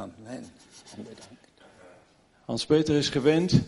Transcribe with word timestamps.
Amen. 0.00 0.44
Hans-Peter 2.44 2.94
is 2.94 3.08
gewend 3.08 3.60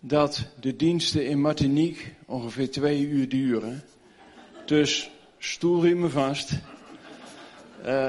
dat 0.00 0.46
de 0.60 0.76
diensten 0.76 1.26
in 1.26 1.40
Martinique 1.40 2.02
ongeveer 2.26 2.70
twee 2.70 3.06
uur 3.06 3.28
duren. 3.28 3.82
Dus 4.64 5.10
stoel 5.38 5.80
me 5.80 6.08
vast. 6.08 6.50
Uh, 6.50 8.06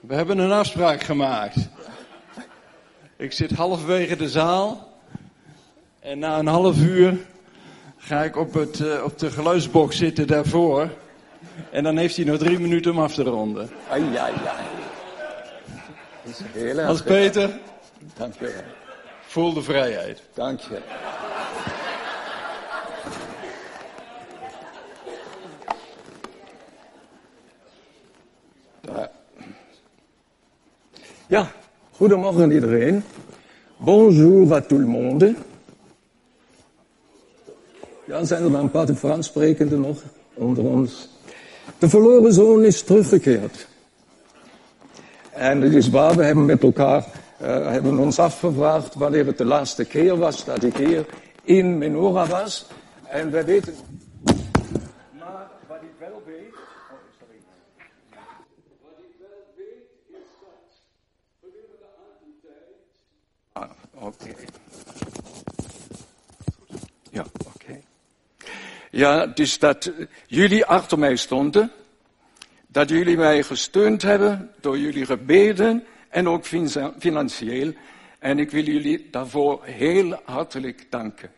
we 0.00 0.14
hebben 0.14 0.38
een 0.38 0.52
afspraak 0.52 1.02
gemaakt. 1.02 1.68
Ik 3.16 3.32
zit 3.32 3.50
halverwege 3.50 4.16
de 4.16 4.28
zaal. 4.28 4.92
En 6.00 6.18
na 6.18 6.38
een 6.38 6.46
half 6.46 6.78
uur 6.78 7.26
ga 7.96 8.24
ik 8.24 8.36
op, 8.36 8.54
het, 8.54 8.78
uh, 8.78 9.04
op 9.04 9.18
de 9.18 9.30
geluidsbox 9.30 9.96
zitten 9.96 10.26
daarvoor. 10.26 10.90
En 11.70 11.82
dan 11.82 11.96
heeft 11.96 12.16
hij 12.16 12.24
nog 12.24 12.38
drie 12.38 12.58
minuten 12.58 12.90
om 12.90 12.98
af 12.98 13.14
te 13.14 13.22
ronden. 13.22 13.70
Ai, 13.88 14.16
ai, 14.16 14.34
ai. 14.46 14.73
Heel 16.24 16.78
erg. 16.78 16.86
Hans 16.86 17.02
Peter. 17.02 17.60
Dank 18.16 18.34
je 18.34 18.44
wel. 18.44 18.52
Voel 19.26 19.52
de 19.52 19.62
vrijheid. 19.62 20.22
Dank 20.34 20.60
je. 20.60 20.78
Ja, 31.26 31.52
goedemorgen 31.90 32.50
iedereen. 32.50 33.04
Bonjour 33.76 34.54
à 34.54 34.60
tout 34.60 34.80
le 34.80 34.86
monde. 34.86 35.34
Ja, 38.06 38.24
zijn 38.24 38.42
er 38.42 38.50
maar 38.50 38.60
een 38.60 38.70
paar 38.70 38.86
de 38.86 38.94
Frans 38.94 39.26
sprekenden 39.26 39.80
nog 39.80 40.02
onder 40.34 40.64
ons. 40.64 41.08
De 41.78 41.88
verloren 41.88 42.32
zoon 42.32 42.64
is 42.64 42.82
teruggekeerd. 42.82 43.66
En 45.34 45.60
het 45.60 45.74
is 45.74 45.88
waar, 45.88 46.16
we 46.16 46.24
hebben 46.24 46.44
met 46.44 46.62
elkaar 46.62 47.04
uh, 47.42 47.70
hebben 47.70 47.98
ons 47.98 48.18
afgevraagd 48.18 48.94
wanneer 48.94 49.26
het 49.26 49.38
de 49.38 49.44
laatste 49.44 49.84
keer 49.84 50.16
was 50.16 50.44
dat 50.44 50.62
ik 50.62 50.76
hier 50.76 51.06
in 51.42 51.78
Menorah 51.78 52.28
was. 52.28 52.66
En 53.08 53.30
wij 53.30 53.44
weten. 53.44 53.74
Maar 55.18 55.48
wat 55.68 55.82
ik 55.82 55.88
wel 55.98 56.22
weet. 56.26 56.54
Oh, 56.54 56.98
sorry. 57.18 57.38
Wat 58.82 58.98
ik 58.98 59.14
wel 59.18 59.54
weet 59.56 59.88
is 60.08 60.16
dat. 60.40 60.80
Gedurende 61.40 61.76
de 62.20 62.48
tijd. 62.48 62.76
Ah, 63.52 63.70
oké. 64.04 64.34
Ja, 67.10 67.24
oké. 67.46 67.48
Okay. 67.64 67.82
Ja, 68.90 69.26
dus 69.26 69.58
dat 69.58 69.92
jullie 70.26 70.64
achter 70.64 70.98
mij 70.98 71.16
stonden. 71.16 71.70
Dat 72.74 72.88
jullie 72.88 73.16
mij 73.16 73.42
gesteund 73.42 74.02
hebben 74.02 74.50
door 74.60 74.78
jullie 74.78 75.06
gebeden 75.06 75.84
en 76.08 76.28
ook 76.28 76.44
financieel. 76.98 77.72
En 78.18 78.38
ik 78.38 78.50
wil 78.50 78.62
jullie 78.62 79.08
daarvoor 79.10 79.60
heel 79.64 80.20
hartelijk 80.24 80.86
danken. 80.90 81.30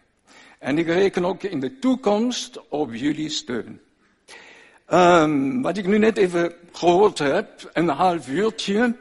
En 0.59 0.79
ik 0.79 0.87
reken 0.87 1.25
ook 1.25 1.43
in 1.43 1.61
de 1.61 1.79
toekomst 1.79 2.69
op 2.69 2.95
jullie 2.95 3.29
steun. 3.29 3.81
Um, 4.93 5.63
wat 5.63 5.77
ik 5.77 5.87
nu 5.87 5.99
net 5.99 6.17
even 6.17 6.55
gehoord 6.73 7.19
heb, 7.19 7.71
een 7.73 7.89
half 7.89 8.29
uurtje, 8.29 8.97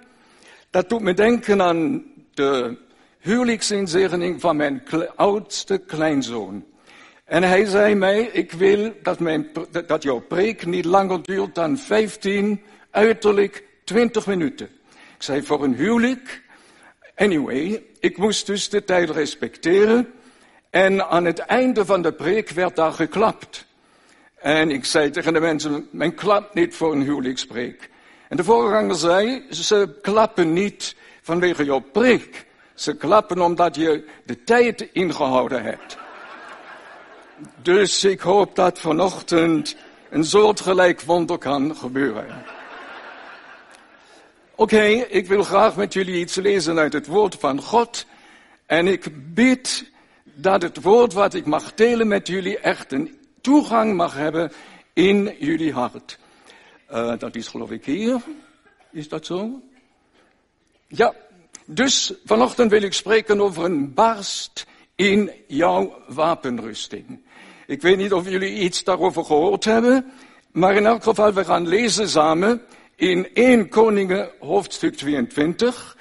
dat 0.69 0.89
doet 0.89 1.01
me 1.01 1.13
denken 1.13 1.61
aan 1.61 2.03
de 2.33 2.77
huwelijksinzegening 3.19 4.41
van 4.41 4.55
mijn 4.55 4.83
oudste 5.15 5.77
kleinzoon. 5.77 6.65
En 7.25 7.43
hij 7.43 7.65
zei 7.65 7.95
mij, 7.95 8.21
ik 8.21 8.51
wil 8.51 8.93
dat, 9.01 9.19
mijn, 9.19 9.51
dat 9.87 10.03
jouw 10.03 10.19
preek 10.19 10.65
niet 10.65 10.85
langer 10.85 11.23
duurt 11.23 11.55
dan 11.55 11.77
15, 11.77 12.63
uiterlijk 12.91 13.63
20 13.83 14.27
minuten. 14.27 14.65
Ik 14.89 15.23
zei 15.23 15.43
voor 15.43 15.63
een 15.63 15.75
huwelijk. 15.75 16.41
Anyway, 17.15 17.83
ik 17.99 18.17
moest 18.17 18.45
dus 18.45 18.69
de 18.69 18.83
tijd 18.83 19.09
respecteren. 19.09 20.13
En 20.69 21.07
aan 21.07 21.25
het 21.25 21.39
einde 21.39 21.85
van 21.85 22.01
de 22.01 22.13
preek 22.13 22.49
werd 22.49 22.75
daar 22.75 22.91
geklapt. 22.91 23.65
En 24.35 24.71
ik 24.71 24.85
zei 24.85 25.09
tegen 25.09 25.33
de 25.33 25.39
mensen, 25.39 25.87
men 25.91 26.15
klapt 26.15 26.53
niet 26.53 26.75
voor 26.75 26.93
een 26.93 27.01
huwelijkspreek. 27.01 27.89
En 28.29 28.37
de 28.37 28.43
voorganger 28.43 28.95
zei, 28.95 29.43
ze 29.49 29.97
klappen 30.01 30.53
niet 30.53 30.95
vanwege 31.21 31.65
jouw 31.65 31.79
preek. 31.79 32.45
Ze 32.73 32.95
klappen 32.95 33.41
omdat 33.41 33.75
je 33.75 34.05
de 34.25 34.43
tijd 34.43 34.89
ingehouden 34.91 35.63
hebt. 35.63 36.03
Dus 37.61 38.03
ik 38.03 38.19
hoop 38.19 38.55
dat 38.55 38.79
vanochtend 38.79 39.75
een 40.09 40.23
soortgelijk 40.23 41.01
wonder 41.01 41.37
kan 41.37 41.75
gebeuren. 41.75 42.43
Oké, 44.51 44.75
okay, 44.75 44.93
ik 44.93 45.27
wil 45.27 45.43
graag 45.43 45.75
met 45.75 45.93
jullie 45.93 46.19
iets 46.19 46.35
lezen 46.35 46.77
uit 46.77 46.93
het 46.93 47.07
woord 47.07 47.35
van 47.35 47.61
God. 47.61 48.05
En 48.65 48.87
ik 48.87 49.33
bid 49.33 49.91
dat 50.23 50.61
het 50.61 50.81
woord 50.81 51.13
wat 51.13 51.33
ik 51.33 51.45
mag 51.45 51.73
delen 51.73 52.07
met 52.07 52.27
jullie 52.27 52.59
echt 52.59 52.91
een 52.91 53.19
toegang 53.41 53.95
mag 53.95 54.13
hebben 54.13 54.51
in 54.93 55.35
jullie 55.39 55.73
hart. 55.73 56.19
Uh, 56.91 57.13
dat 57.17 57.35
is 57.35 57.47
geloof 57.47 57.71
ik 57.71 57.85
hier. 57.85 58.21
Is 58.91 59.09
dat 59.09 59.25
zo? 59.25 59.61
Ja, 60.87 61.13
dus 61.65 62.13
vanochtend 62.25 62.71
wil 62.71 62.81
ik 62.81 62.93
spreken 62.93 63.41
over 63.41 63.63
een 63.63 63.93
barst 63.93 64.65
in 64.95 65.31
jouw 65.47 66.01
wapenrusting. 66.07 67.24
Ik 67.67 67.81
weet 67.81 67.97
niet 67.97 68.13
of 68.13 68.29
jullie 68.29 68.53
iets 68.53 68.83
daarover 68.83 69.25
gehoord 69.25 69.65
hebben, 69.65 70.11
maar 70.51 70.75
in 70.75 70.85
elk 70.85 71.03
geval, 71.03 71.33
we 71.33 71.45
gaan 71.45 71.67
lezen 71.67 72.09
samen 72.09 72.61
in 72.95 73.27
1 73.33 73.69
Koningen 73.69 74.29
hoofdstuk 74.39 74.95
22. 74.95 75.97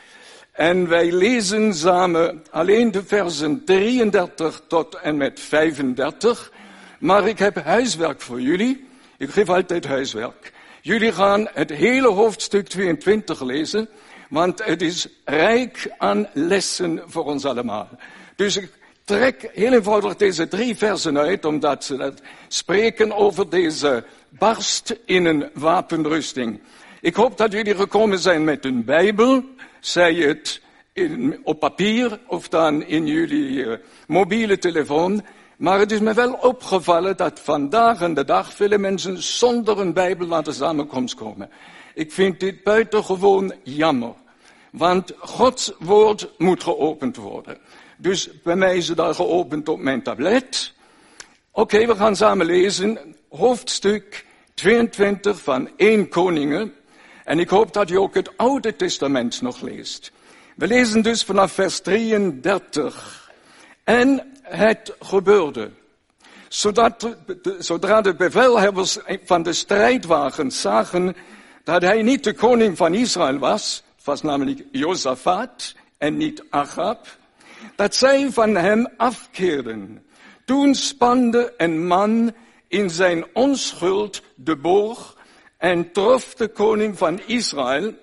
En 0.53 0.89
wij 0.89 1.13
lezen 1.13 1.75
samen 1.75 2.43
alleen 2.51 2.91
de 2.91 3.05
versen 3.05 3.65
33 3.65 4.63
tot 4.69 4.95
en 4.95 5.17
met 5.17 5.41
35. 5.41 6.53
Maar 6.99 7.29
ik 7.29 7.39
heb 7.39 7.65
huiswerk 7.65 8.21
voor 8.21 8.41
jullie. 8.41 8.89
Ik 9.19 9.31
geef 9.31 9.49
altijd 9.49 9.87
huiswerk. 9.87 10.53
Jullie 10.81 11.13
gaan 11.13 11.49
het 11.53 11.71
hele 11.71 12.09
hoofdstuk 12.09 12.69
22 12.69 13.43
lezen, 13.43 13.89
want 14.29 14.65
het 14.65 14.83
is 14.83 15.09
rijk 15.25 15.93
aan 15.99 16.29
lessen 16.33 17.03
voor 17.07 17.25
ons 17.25 17.45
allemaal. 17.45 17.89
Dus 18.37 18.57
ik 18.57 18.71
trek 19.05 19.51
heel 19.53 19.73
eenvoudig 19.73 20.17
deze 20.17 20.49
drie 20.49 20.77
versen 20.77 21.19
uit, 21.19 21.45
omdat 21.45 21.85
ze 21.85 21.97
dat 21.97 22.21
spreken 22.49 23.13
over 23.13 23.51
deze 23.51 24.05
barst 24.29 24.97
in 25.05 25.25
een 25.25 25.51
wapenrusting. 25.55 26.61
Ik 27.01 27.15
hoop 27.15 27.37
dat 27.37 27.53
jullie 27.53 27.75
gekomen 27.75 28.19
zijn 28.19 28.45
met 28.45 28.65
een 28.65 28.85
Bijbel, 28.85 29.45
zij 29.81 30.15
het 30.15 30.61
in, 30.93 31.41
op 31.43 31.61
papier 31.61 32.21
of 32.27 32.49
dan 32.49 32.83
in 32.83 33.07
jullie 33.07 33.51
uh, 33.51 33.77
mobiele 34.07 34.59
telefoon. 34.59 35.25
Maar 35.57 35.79
het 35.79 35.93
is 35.93 36.01
me 36.01 36.15
wel 36.15 36.33
opgevallen 36.33 37.17
dat 37.17 37.41
vandaag 37.41 38.01
en 38.01 38.15
de 38.15 38.25
dag 38.25 38.53
vele 38.53 38.79
mensen 38.79 39.23
zonder 39.23 39.81
een 39.81 39.93
Bijbel 39.93 40.27
naar 40.27 40.43
de 40.43 40.53
samenkomst 40.53 41.15
komen. 41.15 41.51
Ik 41.95 42.13
vind 42.13 42.41
dit 42.41 42.63
buitengewoon 42.63 43.55
jammer. 43.63 44.15
Want 44.71 45.13
Gods 45.19 45.73
woord 45.79 46.31
moet 46.39 46.63
geopend 46.63 47.17
worden. 47.17 47.59
Dus 47.97 48.43
bij 48.43 48.57
mij 48.57 48.77
is 48.77 48.89
het 48.89 49.01
al 49.01 49.15
geopend 49.15 49.69
op 49.69 49.79
mijn 49.79 50.03
tablet. 50.03 50.73
Oké, 51.51 51.87
we 51.87 51.97
gaan 51.97 52.17
samen 52.17 52.47
lezen. 52.47 53.17
Hoofdstuk 53.29 54.27
22 54.55 55.41
van 55.41 55.71
1 55.77 56.09
Koningen. 56.09 56.75
En 57.25 57.39
ik 57.39 57.49
hoop 57.49 57.73
dat 57.73 57.89
je 57.89 58.01
ook 58.01 58.15
het 58.15 58.37
Oude 58.37 58.77
Testament 58.77 59.43
nog 59.43 59.61
leest. 59.61 60.13
We 60.57 60.67
lezen 60.67 61.03
dus 61.03 61.25
vanaf 61.25 61.53
vers 61.53 61.81
33. 61.81 63.33
En 63.85 64.33
het 64.43 64.95
gebeurde. 65.01 65.71
Zodat, 66.49 67.17
zodra 67.59 68.01
de 68.01 68.15
bevelhebbers 68.15 68.99
van 69.25 69.43
de 69.43 69.53
strijdwagens 69.53 70.61
zagen 70.61 71.17
dat 71.65 71.83
hij 71.83 72.03
niet 72.03 72.25
de 72.25 72.35
koning 72.35 72.77
van 72.77 72.95
Israël 72.95 73.39
was, 73.39 73.83
het 73.97 74.05
was 74.05 74.23
namelijk 74.23 74.65
Jozafat 74.73 75.75
en 75.99 76.17
niet 76.17 76.45
Achab, 76.51 77.07
dat 77.77 77.95
zij 77.95 78.31
van 78.31 78.55
hem 78.55 78.89
afkeerden. 78.97 80.07
Toen 80.45 80.75
spande 80.75 81.55
een 81.57 81.87
man 81.87 82.35
in 82.69 82.91
zijn 82.91 83.25
onschuld 83.33 84.23
de 84.35 84.57
boog 84.57 85.17
en 85.59 85.93
trof 85.93 86.35
de 86.35 86.49
koning 86.49 86.99
van 86.99 87.21
Israël, 87.27 87.95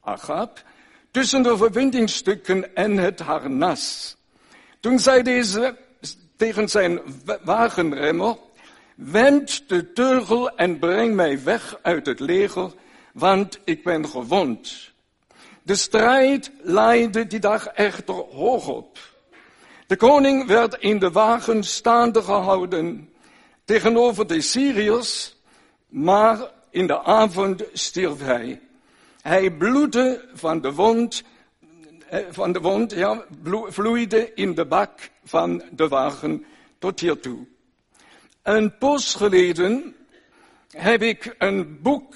Achab, 0.00 0.62
tussen 1.10 1.42
de 1.42 1.56
verbindingsstukken 1.56 2.74
en 2.74 2.96
het 2.96 3.20
harnas. 3.20 4.16
Toen 4.80 4.98
zei 4.98 5.22
deze 5.22 5.76
tegen 6.36 6.68
zijn 6.68 7.00
wagenremmer, 7.44 8.36
wend 8.94 9.68
de 9.68 9.92
teugel 9.92 10.56
en 10.56 10.78
breng 10.78 11.14
mij 11.14 11.42
weg 11.42 11.78
uit 11.82 12.06
het 12.06 12.20
leger, 12.20 12.72
want 13.12 13.60
ik 13.64 13.84
ben 13.84 14.08
gewond. 14.08 14.92
De 15.62 15.74
strijd 15.74 16.50
leidde 16.62 17.26
die 17.26 17.38
dag 17.38 17.66
echter 17.66 18.14
hoog 18.14 18.68
op. 18.68 18.98
De 19.90 19.96
koning 19.96 20.46
werd 20.46 20.76
in 20.78 20.98
de 20.98 21.10
wagen 21.10 21.64
staande 21.64 22.22
gehouden 22.22 23.10
tegenover 23.64 24.26
de 24.26 24.40
Syriërs, 24.40 25.36
maar 25.88 26.50
in 26.70 26.86
de 26.86 27.02
avond 27.02 27.64
stierf 27.72 28.20
hij. 28.20 28.60
Hij 29.20 29.50
bloedde 29.50 30.28
van 30.34 30.60
de 30.60 30.72
wond 30.72 31.22
eh, 32.08 32.18
van 32.30 32.52
de 32.52 32.60
wond 32.60 32.92
ja, 32.92 33.24
vloeide 33.66 34.34
in 34.34 34.54
de 34.54 34.64
bak 34.64 35.10
van 35.24 35.62
de 35.72 35.88
wagen 35.88 36.44
tot 36.78 37.00
hier 37.00 37.20
toe. 37.20 37.46
Een 38.42 38.78
poos 38.78 39.14
geleden 39.14 39.96
heb 40.70 41.02
ik 41.02 41.34
een 41.38 41.78
boek 41.82 42.14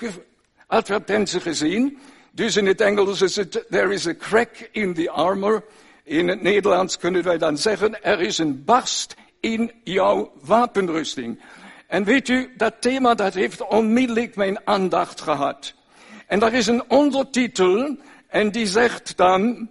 advertentie 0.67 1.41
gezien. 1.41 1.99
Dus 2.31 2.57
in 2.57 2.67
het 2.67 2.81
Engels 2.81 3.21
is 3.21 3.37
het, 3.37 3.65
there 3.71 3.93
is 3.93 4.07
a 4.07 4.15
crack 4.15 4.69
in 4.73 4.95
the 4.95 5.11
armor. 5.11 5.65
In 6.05 6.29
het 6.29 6.43
Nederlands 6.43 6.99
kunnen 6.99 7.23
wij 7.23 7.39
dan 7.39 7.59
zeggen, 7.59 8.03
er 8.03 8.21
is 8.21 8.39
een 8.39 8.65
barst 8.65 9.15
in 9.41 9.73
jouw 9.85 10.33
wapenrusting. 10.41 11.41
En 11.87 12.05
weet 12.05 12.29
u, 12.29 12.53
dat 12.57 12.75
thema 12.81 13.15
dat 13.15 13.35
heeft 13.35 13.67
onmiddellijk 13.67 14.37
mijn 14.37 14.67
aandacht 14.67 15.21
gehad. 15.21 15.75
En 16.27 16.39
daar 16.39 16.53
is 16.53 16.67
een 16.67 16.91
ondertitel 16.91 17.97
en 18.29 18.51
die 18.51 18.67
zegt 18.67 19.17
dan, 19.17 19.69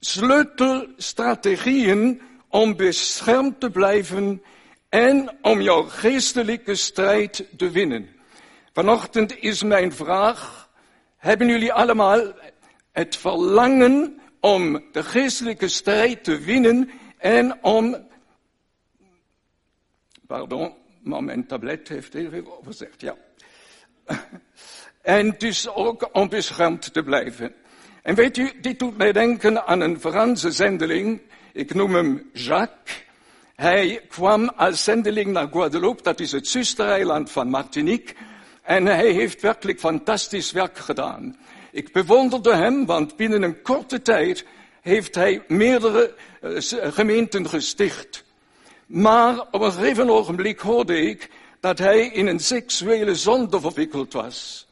sleutelstrategieën 0.00 2.22
om 2.48 2.76
beschermd 2.76 3.60
te 3.60 3.70
blijven 3.70 4.42
en 4.88 5.36
om 5.42 5.60
jouw 5.60 5.82
geestelijke 5.82 6.74
strijd 6.74 7.44
te 7.56 7.70
winnen. 7.70 8.08
Vanochtend 8.72 9.38
is 9.38 9.62
mijn 9.62 9.92
vraag, 9.92 10.68
hebben 11.16 11.48
jullie 11.48 11.72
allemaal 11.72 12.20
het 12.98 13.16
verlangen 13.16 14.20
om 14.40 14.84
de 14.92 15.02
geestelijke 15.02 15.68
strijd 15.68 16.24
te 16.24 16.38
winnen 16.38 16.90
en 17.16 17.58
om, 17.62 18.06
pardon, 20.26 20.74
maar 21.02 21.24
mijn 21.24 21.46
tablet 21.46 21.88
heeft 21.88 22.14
even 22.14 22.58
overzegd, 22.58 23.00
ja. 23.00 23.16
En 25.02 25.34
dus 25.38 25.68
ook 25.68 26.08
om 26.12 26.28
beschermd 26.28 26.92
te 26.92 27.02
blijven. 27.02 27.54
En 28.02 28.14
weet 28.14 28.36
u, 28.36 28.52
dit 28.60 28.78
doet 28.78 28.96
mij 28.96 29.12
denken 29.12 29.66
aan 29.66 29.80
een 29.80 30.00
Franse 30.00 30.50
zendeling, 30.50 31.20
ik 31.52 31.74
noem 31.74 31.94
hem 31.94 32.30
Jacques. 32.32 33.04
Hij 33.54 34.02
kwam 34.08 34.48
als 34.48 34.84
zendeling 34.84 35.32
naar 35.32 35.48
Guadeloupe, 35.48 36.02
dat 36.02 36.20
is 36.20 36.32
het 36.32 36.48
zustereiland 36.48 37.30
van 37.30 37.48
Martinique. 37.48 38.14
En 38.62 38.86
hij 38.86 39.12
heeft 39.12 39.40
werkelijk 39.40 39.78
fantastisch 39.78 40.52
werk 40.52 40.78
gedaan. 40.78 41.36
Ik 41.78 41.92
bewonderde 41.92 42.54
hem, 42.54 42.86
want 42.86 43.16
binnen 43.16 43.42
een 43.42 43.62
korte 43.62 44.02
tijd 44.02 44.44
heeft 44.80 45.14
hij 45.14 45.42
meerdere 45.48 46.14
uh, 46.42 46.58
gemeenten 46.92 47.48
gesticht. 47.48 48.24
Maar 48.86 49.40
op 49.50 49.60
een 49.60 49.72
gegeven 49.72 50.10
ogenblik 50.10 50.58
hoorde 50.58 51.00
ik 51.00 51.30
dat 51.60 51.78
hij 51.78 52.06
in 52.06 52.26
een 52.26 52.40
seksuele 52.40 53.14
zonde 53.14 53.60
verwikkeld 53.60 54.12
was. 54.12 54.68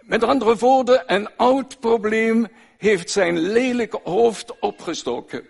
Met 0.00 0.24
andere 0.24 0.56
woorden, 0.56 1.02
een 1.06 1.28
oud 1.36 1.80
probleem 1.80 2.46
heeft 2.78 3.10
zijn 3.10 3.38
lelijke 3.38 4.00
hoofd 4.02 4.58
opgestoken. 4.58 5.44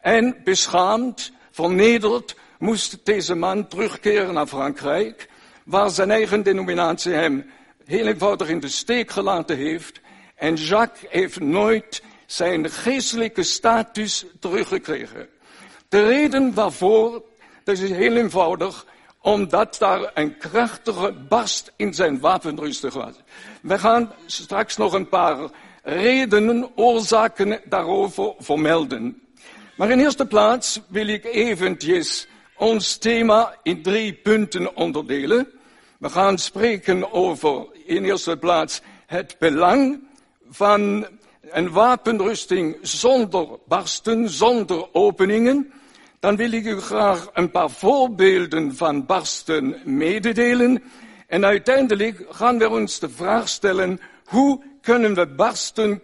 En 0.00 0.36
beschaamd, 0.44 1.32
vernederd, 1.50 2.36
moest 2.58 2.98
deze 3.04 3.34
man 3.34 3.68
terugkeren 3.68 4.34
naar 4.34 4.46
Frankrijk, 4.46 5.28
waar 5.64 5.90
zijn 5.90 6.10
eigen 6.10 6.42
denominatie 6.42 7.12
hem 7.12 7.50
heel 7.84 8.06
eenvoudig 8.06 8.48
in 8.48 8.60
de 8.60 8.68
steek 8.68 9.10
gelaten 9.10 9.56
heeft. 9.56 10.00
En 10.38 10.54
Jacques 10.54 11.10
heeft 11.10 11.40
nooit 11.40 12.02
zijn 12.26 12.70
geestelijke 12.70 13.42
status 13.42 14.24
teruggekregen. 14.40 15.28
De 15.88 16.06
reden 16.06 16.54
waarvoor, 16.54 17.22
dat 17.64 17.78
is 17.78 17.90
heel 17.90 18.16
eenvoudig, 18.16 18.86
omdat 19.20 19.76
daar 19.78 20.10
een 20.14 20.36
krachtige 20.36 21.14
barst 21.28 21.72
in 21.76 21.94
zijn 21.94 22.20
wapenrustig 22.20 22.94
was. 22.94 23.14
We 23.62 23.78
gaan 23.78 24.12
straks 24.26 24.76
nog 24.76 24.92
een 24.92 25.08
paar 25.08 25.50
redenen, 25.82 26.70
oorzaken 26.76 27.60
daarover 27.64 28.34
vermelden. 28.38 29.22
Maar 29.76 29.90
in 29.90 30.00
eerste 30.00 30.26
plaats 30.26 30.80
wil 30.88 31.06
ik 31.06 31.24
eventjes 31.24 32.28
ons 32.56 32.96
thema 32.96 33.54
in 33.62 33.82
drie 33.82 34.12
punten 34.12 34.76
onderdelen. 34.76 35.48
We 35.98 36.08
gaan 36.08 36.38
spreken 36.38 37.12
over 37.12 37.66
in 37.86 38.04
eerste 38.04 38.36
plaats 38.36 38.80
het 39.06 39.36
belang 39.38 40.07
van 40.50 41.06
een 41.50 41.70
wapenrusting 41.70 42.76
zonder 42.82 43.48
barsten, 43.66 44.28
zonder 44.28 44.88
openingen. 44.92 45.72
Dan 46.20 46.36
wil 46.36 46.52
ik 46.52 46.64
u 46.64 46.80
graag 46.80 47.30
een 47.32 47.50
paar 47.50 47.70
voorbeelden 47.70 48.76
van 48.76 49.06
barsten 49.06 49.76
mededelen. 49.84 50.82
En 51.26 51.44
uiteindelijk 51.44 52.26
gaan 52.30 52.58
we 52.58 52.68
ons 52.68 52.98
de 52.98 53.08
vraag 53.08 53.48
stellen, 53.48 54.00
hoe 54.24 54.62
kunnen 54.80 55.14
we 55.14 55.26
barsten 55.26 56.02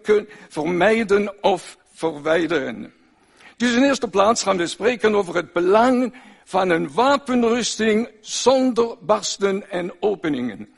vermijden 0.49 1.43
of 1.43 1.79
verwijderen? 1.93 2.93
Dus 3.57 3.75
in 3.75 3.83
eerste 3.83 4.09
plaats 4.09 4.43
gaan 4.43 4.57
we 4.57 4.67
spreken 4.67 5.15
over 5.15 5.35
het 5.35 5.53
belang 5.53 6.15
van 6.45 6.71
een 6.71 6.93
wapenrusting 6.93 8.09
zonder 8.21 8.97
barsten 9.01 9.71
en 9.71 9.93
openingen. 10.01 10.69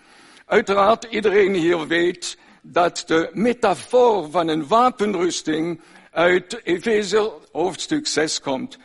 Uiteraard, 0.47 1.05
iedereen 1.05 1.55
hier 1.55 1.87
weet 1.87 2.39
dat 2.73 3.03
de 3.07 3.31
metafoor 3.33 4.31
van 4.31 4.49
een 4.49 4.67
wapenrusting 4.67 5.81
uit 6.11 6.61
Efezer 6.65 7.31
hoofdstuk 7.53 8.07
6 8.07 8.41
komt. 8.41 8.79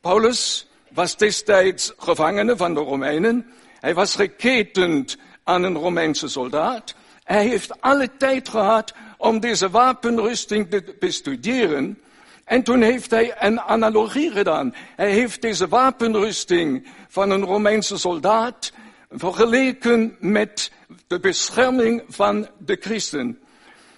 Paulus 0.00 0.68
was 0.88 1.16
destijds 1.16 1.92
gevangene 1.98 2.56
van 2.56 2.74
de 2.74 2.80
Romeinen. 2.80 3.46
Hij 3.80 3.94
was 3.94 4.14
geketend 4.14 5.16
aan 5.44 5.62
een 5.62 5.76
Romeinse 5.76 6.28
soldaat. 6.28 6.94
Hij 7.24 7.46
heeft 7.46 7.80
alle 7.80 8.10
tijd 8.18 8.48
gehad 8.48 8.94
om 9.16 9.40
deze 9.40 9.70
wapenrusting 9.70 10.70
te 10.70 10.96
bestuderen. 10.98 11.98
En 12.44 12.62
toen 12.62 12.82
heeft 12.82 13.10
hij 13.10 13.34
een 13.38 13.60
analogie 13.60 14.30
gedaan. 14.30 14.74
Hij 14.96 15.10
heeft 15.10 15.42
deze 15.42 15.68
wapenrusting 15.68 16.86
van 17.08 17.30
een 17.30 17.44
Romeinse 17.44 17.98
soldaat 17.98 18.72
vergeleken 19.10 20.16
met 20.20 20.72
de 21.06 21.20
bescherming 21.20 22.02
van 22.08 22.48
de 22.58 22.76
christen. 22.80 23.38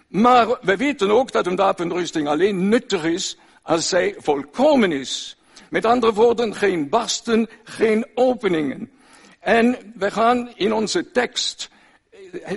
Maar 0.09 0.59
we 0.61 0.77
weten 0.77 1.11
ook 1.11 1.33
dat 1.33 1.47
een 1.47 1.57
wapenrusting 1.57 2.29
alleen 2.29 2.69
nuttig 2.69 3.05
is 3.05 3.37
als 3.63 3.89
zij 3.89 4.15
volkomen 4.19 4.93
is. 4.93 5.37
Met 5.71 5.85
andere 5.85 6.13
woorden, 6.13 6.55
geen 6.55 6.89
barsten, 6.89 7.49
geen 7.65 8.07
openingen. 8.15 8.91
En 9.41 9.93
we 9.95 10.11
gaan 10.11 10.53
in 10.55 10.73
onze 10.73 11.11
tekst 11.11 11.71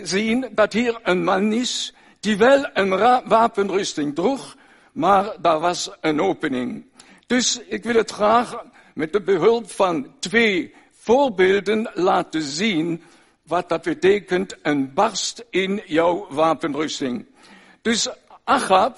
zien 0.03 0.49
dat 0.51 0.73
hier 0.73 0.99
een 1.03 1.23
man 1.23 1.53
is 1.53 1.93
die 2.19 2.37
wel 2.37 2.69
een 2.73 2.89
wapenrusting 3.27 4.15
droeg, 4.15 4.55
maar 4.91 5.35
daar 5.41 5.59
was 5.59 5.91
een 6.01 6.21
opening. 6.21 6.85
Dus 7.27 7.61
ik 7.67 7.83
wil 7.83 7.95
het 7.95 8.11
graag 8.11 8.65
met 8.93 9.13
de 9.13 9.21
behulp 9.21 9.71
van 9.71 10.13
twee 10.19 10.73
voorbeelden 11.03 11.91
laten 11.93 12.41
zien 12.41 13.03
wat 13.43 13.69
dat 13.69 13.81
betekent 13.81 14.55
een 14.61 14.93
barst 14.93 15.45
in 15.49 15.81
jouw 15.85 16.27
wapenrusting. 16.29 17.25
Dus 17.81 18.09
Achab, 18.43 18.97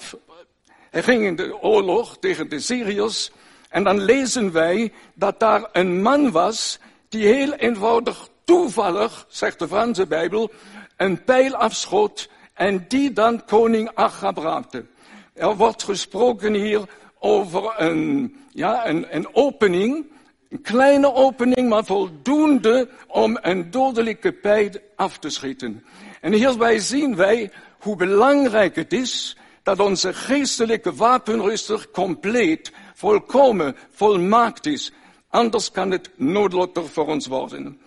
hij 0.90 1.02
ging 1.02 1.24
in 1.24 1.36
de 1.36 1.62
oorlog 1.62 2.16
tegen 2.18 2.48
de 2.48 2.60
Syriërs 2.60 3.30
en 3.68 3.84
dan 3.84 4.00
lezen 4.00 4.52
wij 4.52 4.92
dat 5.14 5.40
daar 5.40 5.68
een 5.72 6.02
man 6.02 6.30
was 6.30 6.78
die 7.08 7.26
heel 7.26 7.52
eenvoudig 7.52 8.28
toevallig, 8.44 9.26
zegt 9.28 9.58
de 9.58 9.68
Franse 9.68 10.06
Bijbel, 10.06 10.50
een 10.96 11.24
pijl 11.24 11.54
afschoot 11.54 12.28
en 12.54 12.84
die 12.88 13.12
dan 13.12 13.44
koning 13.44 13.90
Achab 13.94 14.36
raakte. 14.36 14.84
Er 15.32 15.56
wordt 15.56 15.82
gesproken 15.82 16.54
hier 16.54 16.82
over 17.18 17.74
een, 17.76 18.36
ja, 18.52 18.88
een, 18.88 19.16
een 19.16 19.34
opening, 19.34 20.06
een 20.48 20.62
kleine 20.62 21.14
opening, 21.14 21.68
maar 21.68 21.84
voldoende 21.84 22.88
om 23.06 23.38
een 23.40 23.70
dodelijke 23.70 24.32
pijl 24.32 24.70
af 24.96 25.18
te 25.18 25.30
schieten. 25.30 25.84
En 26.20 26.32
hierbij 26.32 26.78
zien 26.78 27.16
wij 27.16 27.50
hoe 27.78 27.96
belangrijk 27.96 28.76
het 28.76 28.92
is 28.92 29.36
dat 29.62 29.80
onze 29.80 30.14
geestelijke 30.14 30.94
wapenruster 30.94 31.90
compleet, 31.90 32.72
volkomen, 32.94 33.76
volmaakt 33.90 34.66
is. 34.66 34.92
Anders 35.28 35.70
kan 35.70 35.90
het 35.90 36.10
noodlottig 36.16 36.92
voor 36.92 37.06
ons 37.06 37.26
worden. 37.26 37.80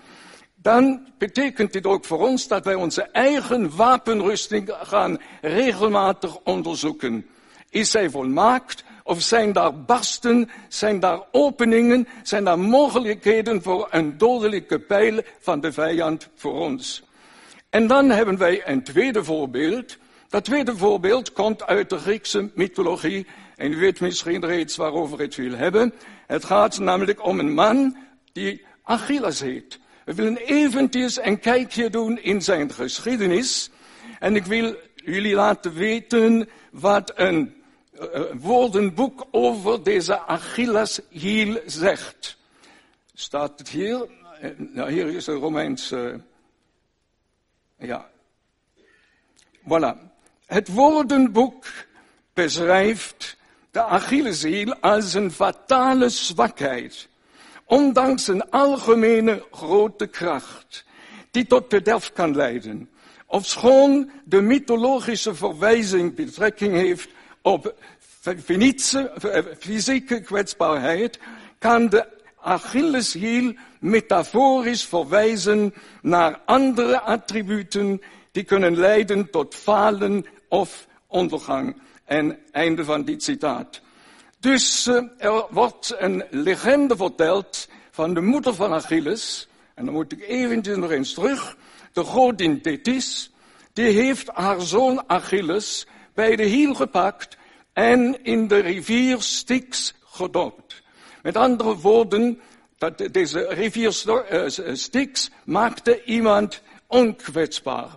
Dan 0.56 1.08
betekent 1.18 1.74
dit 1.74 1.86
ook 1.86 2.06
voor 2.06 2.28
ons 2.28 2.48
dat 2.48 2.66
wij 2.66 2.76
onze 2.76 3.02
eigen 3.02 3.76
wapenrusting 3.76 4.76
gaan 4.82 5.18
regelmatig 5.42 6.38
onderzoeken. 6.44 7.26
Is 7.70 7.92
zij 7.92 8.10
volmaakt? 8.10 8.84
Of 9.10 9.22
zijn 9.22 9.54
daar 9.54 9.84
barsten, 9.84 10.50
zijn 10.68 11.00
daar 11.00 11.20
openingen, 11.32 12.08
zijn 12.24 12.44
daar 12.44 12.60
mogelijkheden 12.60 13.62
voor 13.62 13.88
een 13.92 14.18
dodelijke 14.18 14.80
pijl 14.80 15.22
van 15.40 15.62
de 15.62 15.72
vijand 15.72 16.30
voor 16.36 16.54
ons? 16.54 17.04
En 17.70 17.88
dan 17.88 18.10
hebben 18.10 18.38
wij 18.38 18.68
een 18.68 18.84
tweede 18.84 19.24
voorbeeld. 19.24 19.98
Dat 20.28 20.44
tweede 20.44 20.78
voorbeeld 20.78 21.32
komt 21.32 21.66
uit 21.66 21.90
de 21.90 21.98
Griekse 21.98 22.50
mythologie. 22.56 23.28
En 23.56 23.72
u 23.72 23.78
weet 23.78 24.00
misschien 24.00 24.46
reeds 24.46 24.76
waarover 24.76 25.20
het 25.20 25.36
wil 25.36 25.54
hebben. 25.54 25.94
Het 26.28 26.46
gaat 26.46 26.80
namelijk 26.80 27.26
om 27.26 27.40
een 27.40 27.54
man 27.54 27.98
die 28.32 28.66
Achilles 28.84 29.40
heet. 29.40 29.80
We 30.06 30.14
willen 30.14 30.38
eventjes 30.38 31.24
een 31.24 31.40
kijkje 31.40 31.90
doen 31.90 32.20
in 32.22 32.42
zijn 32.42 32.72
geschiedenis. 32.72 33.70
En 34.20 34.36
ik 34.36 34.46
wil 34.46 34.76
jullie 34.96 35.36
laten 35.36 35.74
weten 35.74 36.50
wat 36.72 37.12
een 37.16 37.58
woordenboek 38.40 39.28
over 39.32 39.84
deze 39.84 40.20
Achilleshiel 40.20 41.62
zegt. 41.66 42.38
Staat 43.14 43.60
het 43.60 43.70
hier? 43.70 44.08
Nou, 44.58 44.92
hier 44.92 45.08
is 45.08 45.28
een 45.28 45.36
Romeins. 45.36 45.92
Uh, 45.92 46.16
ja. 47.78 48.10
Voilà. 49.62 49.96
Het 50.46 50.68
woordenboek 50.68 51.66
beschrijft 52.34 53.38
de 53.72 53.84
Achilleshiel 53.84 54.76
als 54.76 55.14
een 55.14 55.32
fatale 55.32 56.10
zwakheid, 56.10 57.08
ondanks 57.66 58.28
een 58.28 58.50
algemene 58.50 59.46
grote 59.52 60.08
kracht, 60.08 60.86
die 61.32 61.48
tot 61.48 61.70
de 61.70 61.82
derf 61.82 62.14
kan 62.14 62.36
leiden. 62.36 62.90
Ofschoon 63.26 64.12
de 64.26 64.42
mythologische 64.42 65.36
verwijzing 65.36 66.16
betrekking 66.16 66.74
heeft 66.74 67.10
op 67.42 67.76
fysieke 69.60 70.22
kwetsbaarheid, 70.22 71.20
kan 71.60 71.90
de 71.90 72.18
Achilleshiel 72.42 73.54
metaforisch 73.80 74.86
verwijzen 74.86 75.74
naar 76.02 76.42
andere 76.46 77.02
attributen 77.02 78.02
die 78.32 78.44
kunnen 78.44 78.78
leiden 78.78 79.30
tot 79.30 79.56
falen 79.56 80.26
of 80.48 80.88
ondergang. 81.08 81.82
En 82.06 82.40
einde 82.52 82.86
van 82.86 83.04
dit 83.04 83.24
citaat. 83.24 83.82
Dus 84.40 84.88
uh, 84.88 85.04
er 85.18 85.46
wordt 85.50 85.96
een 85.98 86.24
legende 86.30 86.96
verteld 86.96 87.68
van 87.92 88.14
de 88.14 88.22
moeder 88.22 88.54
van 88.54 88.74
Achilles. 88.74 89.48
En 89.74 89.86
dan 89.86 89.94
moet 89.94 90.12
ik 90.12 90.28
eventjes 90.28 90.78
nog 90.78 90.92
eens 90.92 91.14
terug. 91.14 91.58
De 91.94 92.04
godin 92.04 92.62
Thetis, 92.62 93.32
die 93.74 93.90
heeft 93.90 94.28
haar 94.34 94.62
zoon 94.62 95.04
Achilles 95.08 95.88
bij 96.20 96.36
de 96.36 96.44
hiel 96.44 96.74
gepakt 96.74 97.38
en 97.74 98.24
in 98.24 98.48
de 98.48 98.60
rivier 98.60 99.22
Styx 99.22 99.94
gedoopt. 100.06 100.82
Met 101.22 101.38
andere 101.38 101.76
woorden, 101.76 102.42
dat 102.78 103.08
deze 103.12 103.48
rivier 103.50 104.04
uh, 104.32 104.74
Styx 104.76 105.30
maakte 105.44 106.04
iemand 106.04 106.62
onkwetsbaar. 106.88 107.88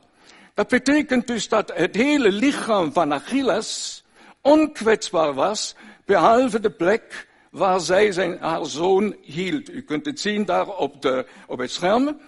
Dat 0.55 0.69
betekent 0.69 1.27
dus 1.27 1.49
dat 1.49 1.73
het 1.75 1.97
hele 1.97 2.33
lichaam 2.33 2.93
van 2.93 3.13
Achilles 3.13 4.05
onkwetsbaar 4.41 5.35
was, 5.35 5.75
behalve 6.05 6.61
de 6.61 6.71
plek 6.71 7.29
waar 7.51 7.81
zij 7.81 8.13
zijn, 8.13 8.39
haar 8.41 8.67
zoon 8.67 9.17
hield. 9.23 9.71
U 9.71 9.83
kunt 9.83 10.07
het 10.07 10.21
zien 10.21 10.45
daar 10.45 10.69
op, 10.69 11.03
de, 11.03 11.27
op 11.47 11.59
het 11.59 11.71
scherm. 11.71 12.21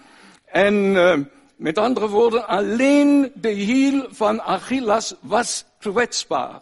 En 0.45 0.73
uh, 0.73 1.17
met 1.55 1.77
andere 1.77 2.07
woorden, 2.07 2.47
alleen 2.47 3.31
de 3.33 3.49
hiel 3.49 4.07
van 4.09 4.41
Achilles 4.41 5.13
was 5.21 5.65
kwetsbaar. 5.79 6.61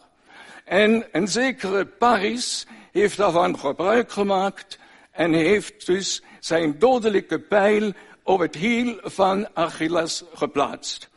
En 0.65 1.05
een 1.11 1.27
zekere 1.27 1.85
Paris 1.85 2.67
heeft 2.91 3.17
daarvan 3.17 3.59
gebruik 3.59 4.11
gemaakt 4.11 4.79
en 5.11 5.33
heeft 5.33 5.85
dus 5.85 6.21
zijn 6.39 6.79
dodelijke 6.79 7.39
pijl 7.39 7.93
op 8.23 8.39
het 8.39 8.55
hiel 8.55 8.99
van 9.03 9.47
Achilles 9.53 10.23
geplaatst. 10.33 11.09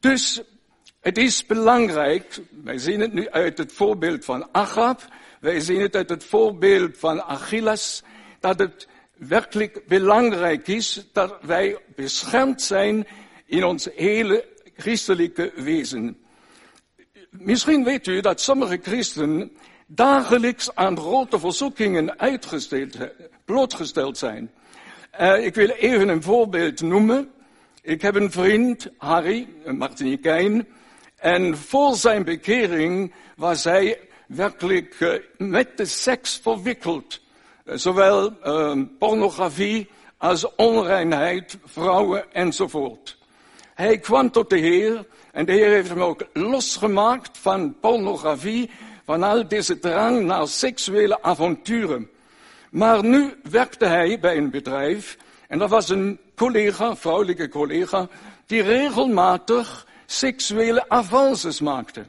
Dus 0.00 0.42
het 1.00 1.18
is 1.18 1.46
belangrijk, 1.46 2.40
wij 2.62 2.78
zien 2.78 3.00
het 3.00 3.12
nu 3.12 3.30
uit 3.30 3.58
het 3.58 3.72
voorbeeld 3.72 4.24
van 4.24 4.48
Achab, 4.52 5.02
wij 5.40 5.60
zien 5.60 5.80
het 5.80 5.96
uit 5.96 6.08
het 6.08 6.24
voorbeeld 6.24 6.98
van 6.98 7.22
Achilles, 7.22 8.02
dat 8.40 8.58
het 8.58 8.88
werkelijk 9.14 9.86
belangrijk 9.86 10.68
is 10.68 11.06
dat 11.12 11.38
wij 11.42 11.78
beschermd 11.94 12.62
zijn 12.62 13.06
in 13.46 13.64
ons 13.64 13.88
hele 13.94 14.44
christelijke 14.76 15.52
wezen. 15.54 16.18
Misschien 17.30 17.84
weet 17.84 18.06
u 18.06 18.20
dat 18.20 18.40
sommige 18.40 18.78
christenen 18.82 19.52
dagelijks 19.86 20.74
aan 20.74 20.98
grote 20.98 21.38
verzoekingen 21.38 22.18
uitgesteld, 22.18 22.96
blootgesteld 23.44 24.18
zijn. 24.18 24.50
Uh, 25.20 25.44
ik 25.46 25.54
wil 25.54 25.68
even 25.68 26.08
een 26.08 26.22
voorbeeld 26.22 26.80
noemen. 26.80 27.30
Ik 27.82 28.02
heb 28.02 28.14
een 28.14 28.32
vriend, 28.32 28.90
Harry, 28.96 29.48
een 29.64 29.76
Martiniquijn, 29.76 30.66
en 31.16 31.56
voor 31.56 31.96
zijn 31.96 32.24
bekering 32.24 33.14
was 33.36 33.64
hij 33.64 33.98
werkelijk 34.26 35.00
uh, 35.00 35.14
met 35.36 35.76
de 35.76 35.84
seks 35.84 36.38
verwikkeld. 36.42 37.20
Uh, 37.64 37.76
zowel 37.76 38.32
uh, 38.46 38.82
pornografie 38.98 39.88
als 40.16 40.54
onreinheid, 40.56 41.58
vrouwen 41.64 42.32
enzovoort. 42.32 43.18
Hij 43.74 43.98
kwam 43.98 44.30
tot 44.30 44.50
de 44.50 44.58
Heer 44.58 45.06
en 45.32 45.44
de 45.44 45.52
Heer 45.52 45.68
heeft 45.68 45.88
hem 45.88 46.02
ook 46.02 46.26
losgemaakt 46.32 47.38
van 47.38 47.76
pornografie, 47.80 48.70
van 49.04 49.22
al 49.22 49.48
deze 49.48 49.78
drang 49.78 50.24
naar 50.24 50.48
seksuele 50.48 51.22
avonturen. 51.22 52.10
Maar 52.70 53.04
nu 53.04 53.34
werkte 53.50 53.86
hij 53.86 54.20
bij 54.20 54.36
een 54.36 54.50
bedrijf 54.50 55.16
en 55.48 55.58
dat 55.58 55.70
was 55.70 55.88
een 55.88 56.18
collega, 56.34 56.96
vrouwelijke 56.96 57.48
collega, 57.48 58.08
die 58.46 58.62
regelmatig 58.62 59.86
seksuele 60.06 60.88
avances 60.88 61.60
maakte. 61.60 62.04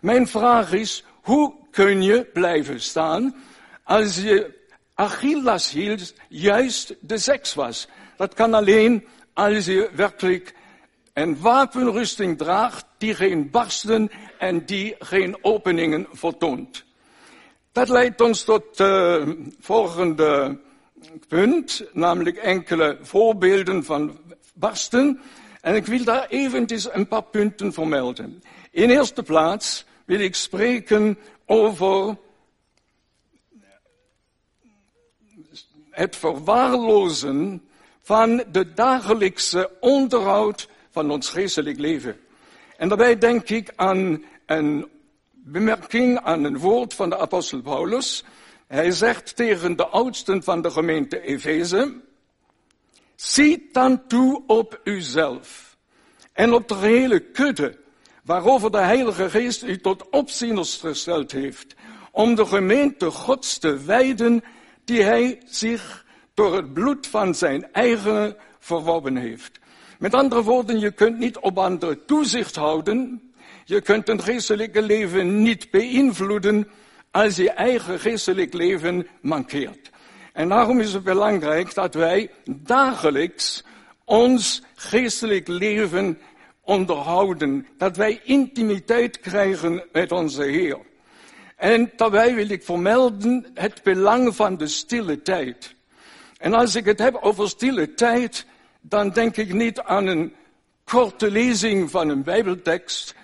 Mijn 0.00 0.28
vraag 0.28 0.72
is, 0.72 1.04
hoe 1.22 1.54
kun 1.70 2.02
je 2.02 2.24
blijven 2.32 2.80
staan 2.80 3.34
als 3.84 4.16
je 4.16 4.58
Achilles 5.00 5.70
hield 5.70 6.14
juist 6.28 6.94
de 7.00 7.18
seks 7.18 7.54
was? 7.54 7.88
Dat 8.16 8.34
kan 8.34 8.54
alleen 8.54 9.06
als 9.32 9.64
je 9.64 9.90
werkelijk 9.94 10.54
een 11.12 11.40
wapenrusting 11.40 12.38
draagt 12.38 12.84
die 12.98 13.14
geen 13.14 13.50
barsten 13.50 14.10
en 14.38 14.64
die 14.64 14.94
geen 14.98 15.38
openingen 15.42 16.06
vertoont. 16.12 16.84
Dat 17.72 17.88
leidt 17.88 18.20
ons 18.20 18.42
tot 18.44 18.62
het 18.78 18.80
uh, 18.80 19.28
volgende 19.60 20.58
punt, 21.28 21.84
namelijk 21.92 22.36
enkele 22.36 22.98
voorbeelden 23.02 23.84
van 23.84 24.18
barsten. 24.54 25.20
En 25.60 25.74
ik 25.74 25.86
wil 25.86 26.04
daar 26.04 26.26
eventjes 26.28 26.92
een 26.92 27.08
paar 27.08 27.24
punten 27.24 27.72
vermelden. 27.72 28.42
In 28.70 28.90
eerste 28.90 29.22
plaats 29.22 29.84
wil 30.04 30.20
ik 30.20 30.34
spreken 30.34 31.18
over 31.46 32.16
het 36.00 36.16
verwaarlozen 36.16 37.62
van 38.02 38.44
de 38.52 38.72
dagelijkse 38.72 39.70
onderhoud 39.80 40.68
van 40.90 41.10
ons 41.10 41.28
geestelijk 41.28 41.78
leven. 41.78 42.20
En 42.76 42.88
daarbij 42.88 43.18
denk 43.18 43.48
ik 43.48 43.72
aan 43.76 44.24
een 44.46 44.88
bemerking, 45.32 46.18
aan 46.20 46.44
een 46.44 46.58
woord 46.58 46.94
van 46.94 47.10
de 47.10 47.18
apostel 47.18 47.60
Paulus. 47.60 48.24
Hij 48.66 48.90
zegt 48.90 49.36
tegen 49.36 49.76
de 49.76 49.86
oudsten 49.86 50.42
van 50.42 50.62
de 50.62 50.70
gemeente 50.70 51.20
Efeze, 51.20 52.00
Ziet 53.14 53.74
dan 53.74 54.06
toe 54.06 54.42
op 54.46 54.80
uzelf 54.84 55.76
en 56.32 56.52
op 56.52 56.68
de 56.68 56.76
hele 56.76 57.20
kudde 57.20 57.78
waarover 58.24 58.70
de 58.70 58.78
Heilige 58.78 59.30
Geest 59.30 59.62
u 59.62 59.78
tot 59.78 60.08
opzieners 60.10 60.76
gesteld 60.76 61.32
heeft, 61.32 61.74
om 62.12 62.34
de 62.34 62.46
gemeente 62.46 63.10
Gods 63.10 63.58
te 63.58 63.78
wijden 63.78 64.44
die 64.90 65.02
hij 65.02 65.38
zich 65.46 66.04
door 66.34 66.54
het 66.56 66.72
bloed 66.72 67.06
van 67.06 67.34
zijn 67.34 67.72
eigen 67.72 68.36
verworven 68.58 69.16
heeft. 69.16 69.58
Met 69.98 70.14
andere 70.14 70.42
woorden, 70.42 70.78
je 70.78 70.90
kunt 70.90 71.18
niet 71.18 71.38
op 71.38 71.58
anderen 71.58 72.04
toezicht 72.04 72.56
houden, 72.56 73.22
je 73.64 73.80
kunt 73.80 74.08
een 74.08 74.22
geestelijke 74.22 74.82
leven 74.82 75.42
niet 75.42 75.70
beïnvloeden 75.70 76.68
als 77.10 77.36
je 77.36 77.50
eigen 77.50 78.00
geestelijk 78.00 78.52
leven 78.52 79.06
mankeert. 79.20 79.90
En 80.32 80.48
daarom 80.48 80.80
is 80.80 80.92
het 80.92 81.04
belangrijk 81.04 81.74
dat 81.74 81.94
wij 81.94 82.30
dagelijks 82.50 83.64
ons 84.04 84.62
geestelijk 84.74 85.48
leven 85.48 86.18
onderhouden. 86.60 87.66
Dat 87.76 87.96
wij 87.96 88.20
intimiteit 88.24 89.20
krijgen 89.20 89.84
met 89.92 90.12
onze 90.12 90.42
Heer. 90.42 90.78
En 91.60 91.92
daarbij 91.96 92.34
wil 92.34 92.48
ik 92.48 92.64
vermelden 92.64 93.46
het 93.54 93.82
belang 93.82 94.36
van 94.36 94.56
de 94.56 94.66
stille 94.66 95.22
tijd. 95.22 95.74
En 96.38 96.54
als 96.54 96.74
ik 96.74 96.84
het 96.84 96.98
heb 96.98 97.14
over 97.14 97.48
stille 97.48 97.94
tijd, 97.94 98.46
dan 98.80 99.10
denk 99.10 99.36
ik 99.36 99.52
niet 99.52 99.80
aan 99.80 100.06
een 100.06 100.34
korte 100.84 101.30
lezing 101.30 101.90
van 101.90 102.08
een 102.08 102.22
bijbeltekst, 102.22 103.14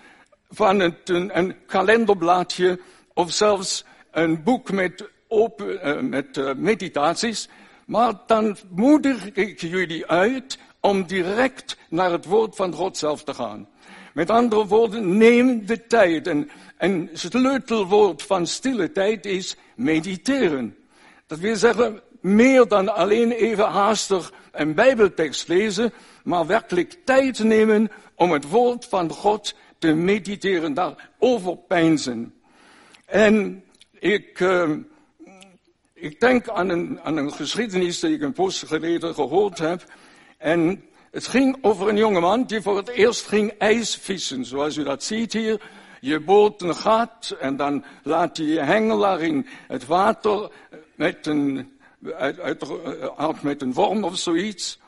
van 0.51 0.81
een, 0.81 0.97
een 1.39 1.55
kalenderblaadje 1.67 2.81
of 3.15 3.33
zelfs 3.33 3.85
een 4.11 4.43
boek 4.43 4.71
met 4.73 5.11
open, 5.29 5.89
uh, 5.89 6.01
met 6.01 6.37
uh, 6.37 6.55
meditaties, 6.55 7.49
maar 7.87 8.13
dan 8.27 8.57
moedig 8.69 9.33
ik 9.33 9.61
jullie 9.61 10.07
uit 10.07 10.59
om 10.81 11.07
direct 11.07 11.77
naar 11.89 12.11
het 12.11 12.25
woord 12.25 12.57
van 12.57 12.73
God 12.73 12.97
zelf 12.97 13.25
te 13.25 13.35
gaan. 13.35 13.69
Met 14.15 14.31
andere 14.31 14.67
woorden, 14.67 15.17
neem 15.17 15.67
de 15.67 15.87
tijd. 15.87 16.27
En 16.27 16.51
een 16.79 17.11
sleutelwoord 17.13 18.23
van 18.23 18.47
stille 18.47 18.93
tijd 18.93 19.27
is 19.27 19.57
mediteren. 19.75 20.77
Dat 21.27 21.39
wil 21.39 21.57
zeggen, 21.57 22.01
meer 22.21 22.69
dan 22.69 22.95
alleen 22.95 23.31
even 23.31 23.65
haastig 23.65 24.33
een 24.53 24.75
bijbeltekst 24.75 25.49
lezen, 25.49 25.93
maar 26.25 26.47
werkelijk 26.47 26.99
tijd 27.05 27.39
nemen 27.39 27.91
om 28.15 28.33
het 28.33 28.49
woord 28.49 28.85
van 28.85 29.11
God 29.11 29.55
te 29.79 29.93
mediteren, 29.93 30.75
daarover 30.75 31.57
peinzen. 31.57 32.35
En 33.05 33.65
ik, 33.99 34.41
uh, 34.41 34.71
ik 35.93 36.21
denk 36.21 36.49
aan 36.49 36.69
een, 36.69 37.01
aan 37.03 37.17
een 37.17 37.33
geschiedenis 37.33 38.01
die 38.01 38.15
ik 38.15 38.23
een 38.23 38.33
poos 38.33 38.63
geleden 38.63 39.15
gehoord 39.15 39.59
heb. 39.59 39.85
En 40.39 40.85
het 41.17 41.27
ging 41.27 41.57
over 41.61 41.89
een 41.89 41.97
jongeman 41.97 42.45
die 42.45 42.61
voor 42.61 42.77
het 42.77 42.89
eerst 42.89 43.27
ging 43.27 43.53
ijsvissen, 43.59 44.45
zoals 44.45 44.77
u 44.77 44.85
dat 44.85 45.05
ziet 45.05 45.33
hier. 45.33 45.61
Je 46.01 46.21
boot 46.21 46.63
een 46.63 46.75
gat 46.75 47.37
en 47.41 47.57
dan 47.57 47.85
laat 48.03 48.37
je 48.37 48.47
je 48.47 48.61
hengelaar 48.61 49.21
in 49.21 49.47
het 49.67 49.87
water 49.87 50.51
met 50.95 51.27
een, 51.27 51.73
uit, 52.19 52.41
uit, 53.17 53.43
met 53.43 53.63
een 53.63 53.73
worm 53.73 54.05
of 54.05 54.17
zoiets. 54.17 54.79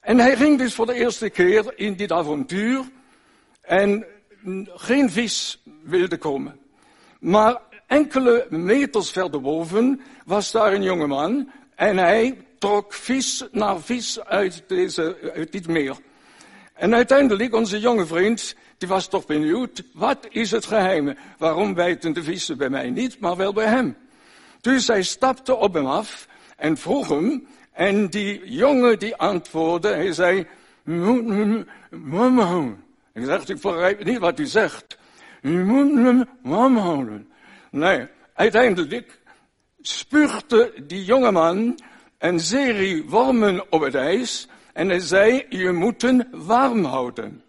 En 0.00 0.18
hij 0.18 0.36
ging 0.36 0.58
dus 0.58 0.74
voor 0.74 0.86
de 0.86 0.94
eerste 0.94 1.30
keer 1.30 1.72
in 1.76 1.96
dit 1.96 2.12
avontuur 2.12 2.84
en 3.60 4.06
geen 4.66 5.10
vis 5.10 5.62
wilde 5.82 6.16
komen. 6.16 6.58
Maar 7.20 7.60
enkele 7.86 8.46
meters 8.50 9.10
verderboven 9.10 10.00
was 10.24 10.50
daar 10.50 10.72
een 10.72 10.82
jongeman 10.82 11.50
en 11.74 11.96
hij 11.96 12.44
trok 12.64 12.92
vis 12.92 13.44
naar 13.52 13.80
vis 13.80 14.20
uit, 14.20 14.62
deze, 14.66 15.16
dit 15.50 15.68
meer. 15.68 15.96
En 16.74 16.94
uiteindelijk, 16.94 17.54
onze 17.54 17.80
jonge 17.80 18.06
vriend, 18.06 18.54
die 18.78 18.88
was 18.88 19.08
toch 19.08 19.26
benieuwd, 19.26 19.82
wat 19.92 20.26
is 20.28 20.50
het 20.50 20.66
geheim? 20.66 21.16
Waarom 21.38 21.74
bijten 21.74 22.12
de 22.12 22.22
vissen 22.22 22.56
bij 22.58 22.68
mij 22.68 22.90
niet, 22.90 23.20
maar 23.20 23.36
wel 23.36 23.52
bij 23.52 23.66
hem? 23.66 23.96
Dus 24.60 24.86
hij 24.86 25.02
stapte 25.02 25.54
op 25.54 25.74
hem 25.74 25.86
af 25.86 26.28
en 26.56 26.76
vroeg 26.76 27.08
hem, 27.08 27.46
en 27.72 28.08
die 28.08 28.40
jongen 28.44 28.98
die 28.98 29.16
antwoordde, 29.16 29.88
hij 29.88 30.12
zei. 30.12 30.46
Ik 33.12 33.24
zeg, 33.24 33.48
ik 33.48 33.60
begrijp 33.60 34.04
niet 34.04 34.18
wat 34.18 34.38
u 34.38 34.46
zegt. 34.46 34.98
Nee, 37.70 38.06
uiteindelijk 38.34 39.20
spuugde 39.80 40.72
die 40.86 41.04
jongeman 41.04 41.78
een 42.24 42.40
serie 42.40 43.04
wormen 43.08 43.72
op 43.72 43.80
het 43.80 43.94
ijs 43.94 44.48
en 44.72 44.88
hij 44.88 44.98
zei, 44.98 45.46
je 45.48 45.72
moet 45.72 46.02
hem 46.02 46.22
warm 46.30 46.84
houden. 46.84 47.42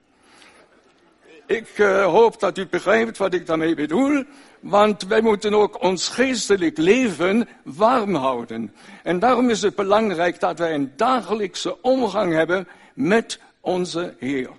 Ik 1.45 1.77
uh, 1.77 2.05
hoop 2.05 2.39
dat 2.39 2.57
u 2.57 2.67
begrijpt 2.67 3.17
wat 3.17 3.33
ik 3.33 3.45
daarmee 3.45 3.75
bedoel, 3.75 4.23
want 4.59 5.03
wij 5.07 5.21
moeten 5.21 5.53
ook 5.53 5.83
ons 5.83 6.09
geestelijk 6.09 6.77
leven 6.77 7.47
warm 7.63 8.15
houden. 8.15 8.73
En 9.03 9.19
daarom 9.19 9.49
is 9.49 9.61
het 9.61 9.75
belangrijk 9.75 10.39
dat 10.39 10.59
wij 10.59 10.73
een 10.73 10.91
dagelijkse 10.95 11.81
omgang 11.81 12.33
hebben 12.33 12.67
met 12.93 13.39
onze 13.61 14.15
Heer. 14.19 14.49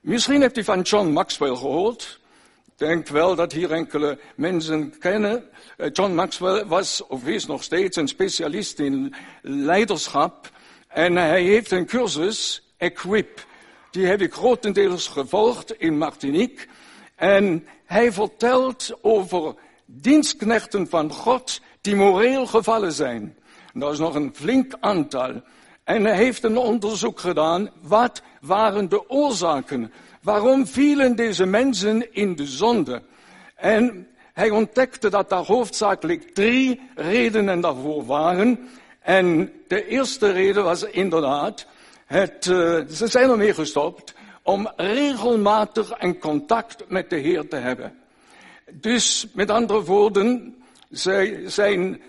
Misschien 0.00 0.40
hebt 0.40 0.58
u 0.58 0.64
van 0.64 0.80
John 0.80 1.08
Maxwell 1.08 1.56
gehoord. 1.56 2.20
Denk 2.78 3.08
wel 3.08 3.34
dat 3.34 3.52
hier 3.52 3.72
enkele 3.72 4.18
mensen 4.36 4.98
kennen. 4.98 5.44
Eh, 5.76 5.88
John 5.92 6.14
Maxwell 6.14 6.66
was 6.66 7.06
of 7.06 7.26
is 7.26 7.46
nog 7.46 7.62
steeds 7.62 7.96
een 7.96 8.08
specialist 8.08 8.78
in 8.78 9.14
leiderschap. 9.42 10.50
En 10.88 11.16
hij 11.16 11.42
heeft 11.42 11.70
een 11.70 11.86
cursus, 11.86 12.68
Equip. 12.76 13.46
Die 13.90 14.06
heb 14.06 14.20
ik 14.20 14.32
grotendeels 14.32 15.08
gevolgd 15.08 15.72
in 15.78 15.98
Martinique. 15.98 16.66
En 17.14 17.66
hij 17.84 18.12
vertelt 18.12 18.98
over 19.00 19.54
dienstknechten 19.84 20.88
van 20.88 21.12
God 21.12 21.60
die 21.80 21.96
moreel 21.96 22.46
gevallen 22.46 22.92
zijn. 22.92 23.36
En 23.74 23.80
dat 23.80 23.92
is 23.92 23.98
nog 23.98 24.14
een 24.14 24.34
flink 24.34 24.74
aantal. 24.80 25.42
En 25.84 26.04
hij 26.04 26.16
heeft 26.16 26.44
een 26.44 26.58
onderzoek 26.58 27.20
gedaan. 27.20 27.70
Wat 27.80 28.22
waren 28.40 28.88
de 28.88 29.10
oorzaken? 29.10 29.92
Waarom 30.28 30.66
vielen 30.66 31.16
deze 31.16 31.46
mensen 31.46 32.14
in 32.14 32.36
de 32.36 32.46
zonde? 32.46 33.02
En 33.54 34.06
hij 34.32 34.50
ontdekte 34.50 35.10
dat 35.10 35.28
daar 35.28 35.44
hoofdzakelijk 35.44 36.34
drie 36.34 36.80
redenen 36.94 37.60
daarvoor 37.60 38.06
waren. 38.06 38.68
En 39.00 39.52
de 39.68 39.86
eerste 39.86 40.30
reden 40.30 40.64
was 40.64 40.82
inderdaad, 40.82 41.66
het, 42.06 42.46
uh, 42.46 42.80
ze 42.90 43.06
zijn 43.06 43.30
ermee 43.30 43.54
gestopt 43.54 44.14
om 44.42 44.72
regelmatig 44.76 45.92
een 45.98 46.18
contact 46.18 46.84
met 46.88 47.10
de 47.10 47.16
Heer 47.16 47.48
te 47.48 47.56
hebben. 47.56 47.98
Dus 48.72 49.26
met 49.34 49.50
andere 49.50 49.82
woorden, 49.82 50.56
zij 50.90 51.42
zijn 51.46 52.00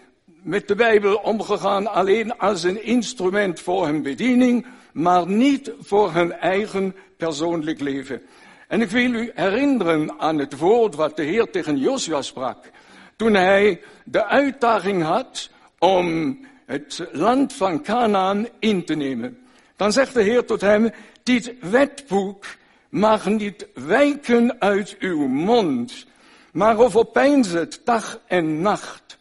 met 0.41 0.67
de 0.67 0.75
Bijbel 0.75 1.15
omgegaan 1.15 1.87
alleen 1.87 2.37
als 2.37 2.63
een 2.63 2.83
instrument 2.83 3.59
voor 3.59 3.85
hun 3.85 4.01
bediening, 4.01 4.65
maar 4.93 5.27
niet 5.27 5.71
voor 5.81 6.13
hun 6.13 6.31
eigen 6.33 6.95
persoonlijk 7.17 7.79
leven. 7.79 8.21
En 8.67 8.81
ik 8.81 8.89
wil 8.89 9.13
u 9.13 9.31
herinneren 9.35 10.19
aan 10.19 10.37
het 10.37 10.57
woord 10.57 10.95
wat 10.95 11.15
de 11.15 11.23
Heer 11.23 11.49
tegen 11.49 11.77
Josua 11.77 12.21
sprak. 12.21 12.69
Toen 13.15 13.33
hij 13.33 13.81
de 14.05 14.25
uitdaging 14.25 15.03
had 15.03 15.49
om 15.79 16.37
het 16.65 17.07
land 17.11 17.53
van 17.53 17.81
Canaan 17.83 18.47
in 18.59 18.85
te 18.85 18.95
nemen. 18.95 19.37
Dan 19.75 19.91
zegt 19.91 20.13
de 20.13 20.21
Heer 20.21 20.45
tot 20.45 20.61
hem, 20.61 20.91
dit 21.23 21.53
wetboek 21.61 22.45
mag 22.89 23.25
niet 23.25 23.67
wijken 23.73 24.61
uit 24.61 24.95
uw 24.99 25.27
mond, 25.27 26.05
maar 26.51 26.77
overpijns 26.77 27.47
het 27.47 27.81
dag 27.83 28.19
en 28.27 28.61
nacht, 28.61 29.17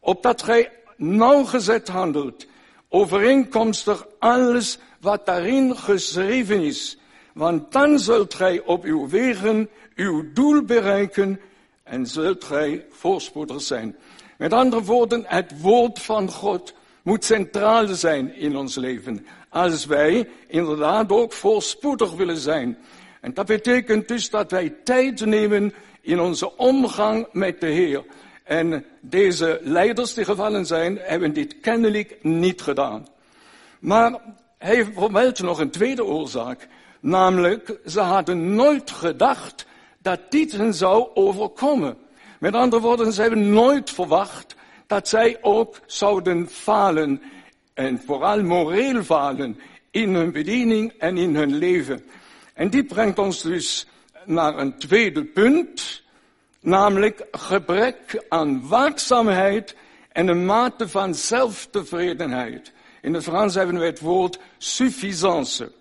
opdat 0.00 0.42
gij 0.42 0.70
nauwgezet 0.96 1.88
handelt, 1.88 2.46
overeenkomstig 2.88 4.06
alles 4.18 4.78
wat 5.00 5.26
daarin 5.26 5.76
geschreven 5.76 6.60
is. 6.60 6.98
Want 7.32 7.72
dan 7.72 7.98
zult 7.98 8.34
gij 8.34 8.60
op 8.60 8.84
uw 8.84 9.08
wegen 9.08 9.68
uw 9.94 10.32
doel 10.32 10.62
bereiken 10.62 11.40
en 11.82 12.06
zult 12.06 12.44
gij 12.44 12.86
voorspoedig 12.90 13.62
zijn. 13.62 13.96
Met 14.36 14.52
andere 14.52 14.82
woorden, 14.82 15.24
het 15.26 15.60
woord 15.60 15.98
van 15.98 16.30
God 16.30 16.74
moet 17.02 17.24
centraal 17.24 17.86
zijn 17.86 18.34
in 18.34 18.56
ons 18.56 18.74
leven. 18.74 19.26
Als 19.48 19.86
wij 19.86 20.28
inderdaad 20.46 21.10
ook 21.10 21.32
voorspoedig 21.32 22.12
willen 22.12 22.36
zijn. 22.36 22.78
En 23.20 23.34
dat 23.34 23.46
betekent 23.46 24.08
dus 24.08 24.30
dat 24.30 24.50
wij 24.50 24.74
tijd 24.84 25.24
nemen 25.24 25.74
in 26.00 26.20
onze 26.20 26.56
omgang 26.56 27.26
met 27.32 27.60
de 27.60 27.66
Heer. 27.66 28.04
En 28.44 28.84
deze 29.00 29.60
leiders 29.62 30.14
die 30.14 30.24
gevallen 30.24 30.66
zijn, 30.66 30.98
hebben 31.00 31.32
dit 31.32 31.60
kennelijk 31.60 32.16
niet 32.22 32.62
gedaan. 32.62 33.06
Maar 33.78 34.20
hij 34.58 34.84
vermeldt 34.84 35.42
nog 35.42 35.58
een 35.58 35.70
tweede 35.70 36.04
oorzaak. 36.04 36.68
Namelijk, 37.00 37.78
ze 37.86 38.00
hadden 38.00 38.54
nooit 38.54 38.90
gedacht 38.90 39.66
dat 40.02 40.20
dit 40.28 40.52
hen 40.52 40.74
zou 40.74 41.08
overkomen. 41.14 41.96
Met 42.38 42.54
andere 42.54 42.82
woorden, 42.82 43.12
ze 43.12 43.20
hebben 43.20 43.52
nooit 43.52 43.90
verwacht 43.90 44.56
dat 44.86 45.08
zij 45.08 45.38
ook 45.40 45.80
zouden 45.86 46.48
falen. 46.48 47.22
En 47.74 48.02
vooral 48.06 48.42
moreel 48.42 49.02
falen 49.02 49.60
in 49.90 50.14
hun 50.14 50.32
bediening 50.32 50.92
en 50.98 51.16
in 51.16 51.34
hun 51.34 51.54
leven. 51.56 52.04
En 52.54 52.70
die 52.70 52.84
brengt 52.84 53.18
ons 53.18 53.42
dus 53.42 53.86
naar 54.24 54.58
een 54.58 54.78
tweede 54.78 55.24
punt. 55.24 56.02
Namelijk 56.60 57.26
gebrek 57.30 58.24
aan 58.28 58.68
waakzaamheid 58.68 59.76
en 60.12 60.28
een 60.28 60.44
mate 60.44 60.88
van 60.88 61.14
zelftevredenheid. 61.14 62.72
In 63.02 63.14
het 63.14 63.22
Frans 63.22 63.54
hebben 63.54 63.78
we 63.78 63.84
het 63.84 64.00
woord 64.00 64.38
suffisance. 64.58 65.72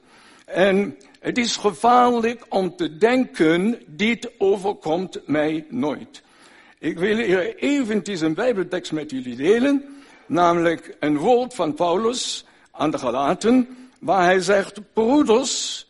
En 0.45 0.97
het 1.19 1.37
is 1.37 1.55
gevaarlijk 1.55 2.45
om 2.49 2.75
te 2.75 2.97
denken, 2.97 3.79
dit 3.85 4.31
overkomt 4.37 5.19
mij 5.25 5.65
nooit. 5.69 6.23
Ik 6.79 6.99
wil 6.99 7.17
hier 7.17 7.55
eventjes 7.55 8.21
een 8.21 8.33
bijbeltekst 8.33 8.91
met 8.91 9.11
jullie 9.11 9.35
delen, 9.35 9.85
namelijk 10.25 10.95
een 10.99 11.17
woord 11.17 11.53
van 11.53 11.73
Paulus 11.73 12.45
aan 12.71 12.91
de 12.91 12.97
Galaten, 12.97 13.67
waar 13.99 14.23
hij 14.23 14.39
zegt, 14.39 14.93
broeders, 14.93 15.87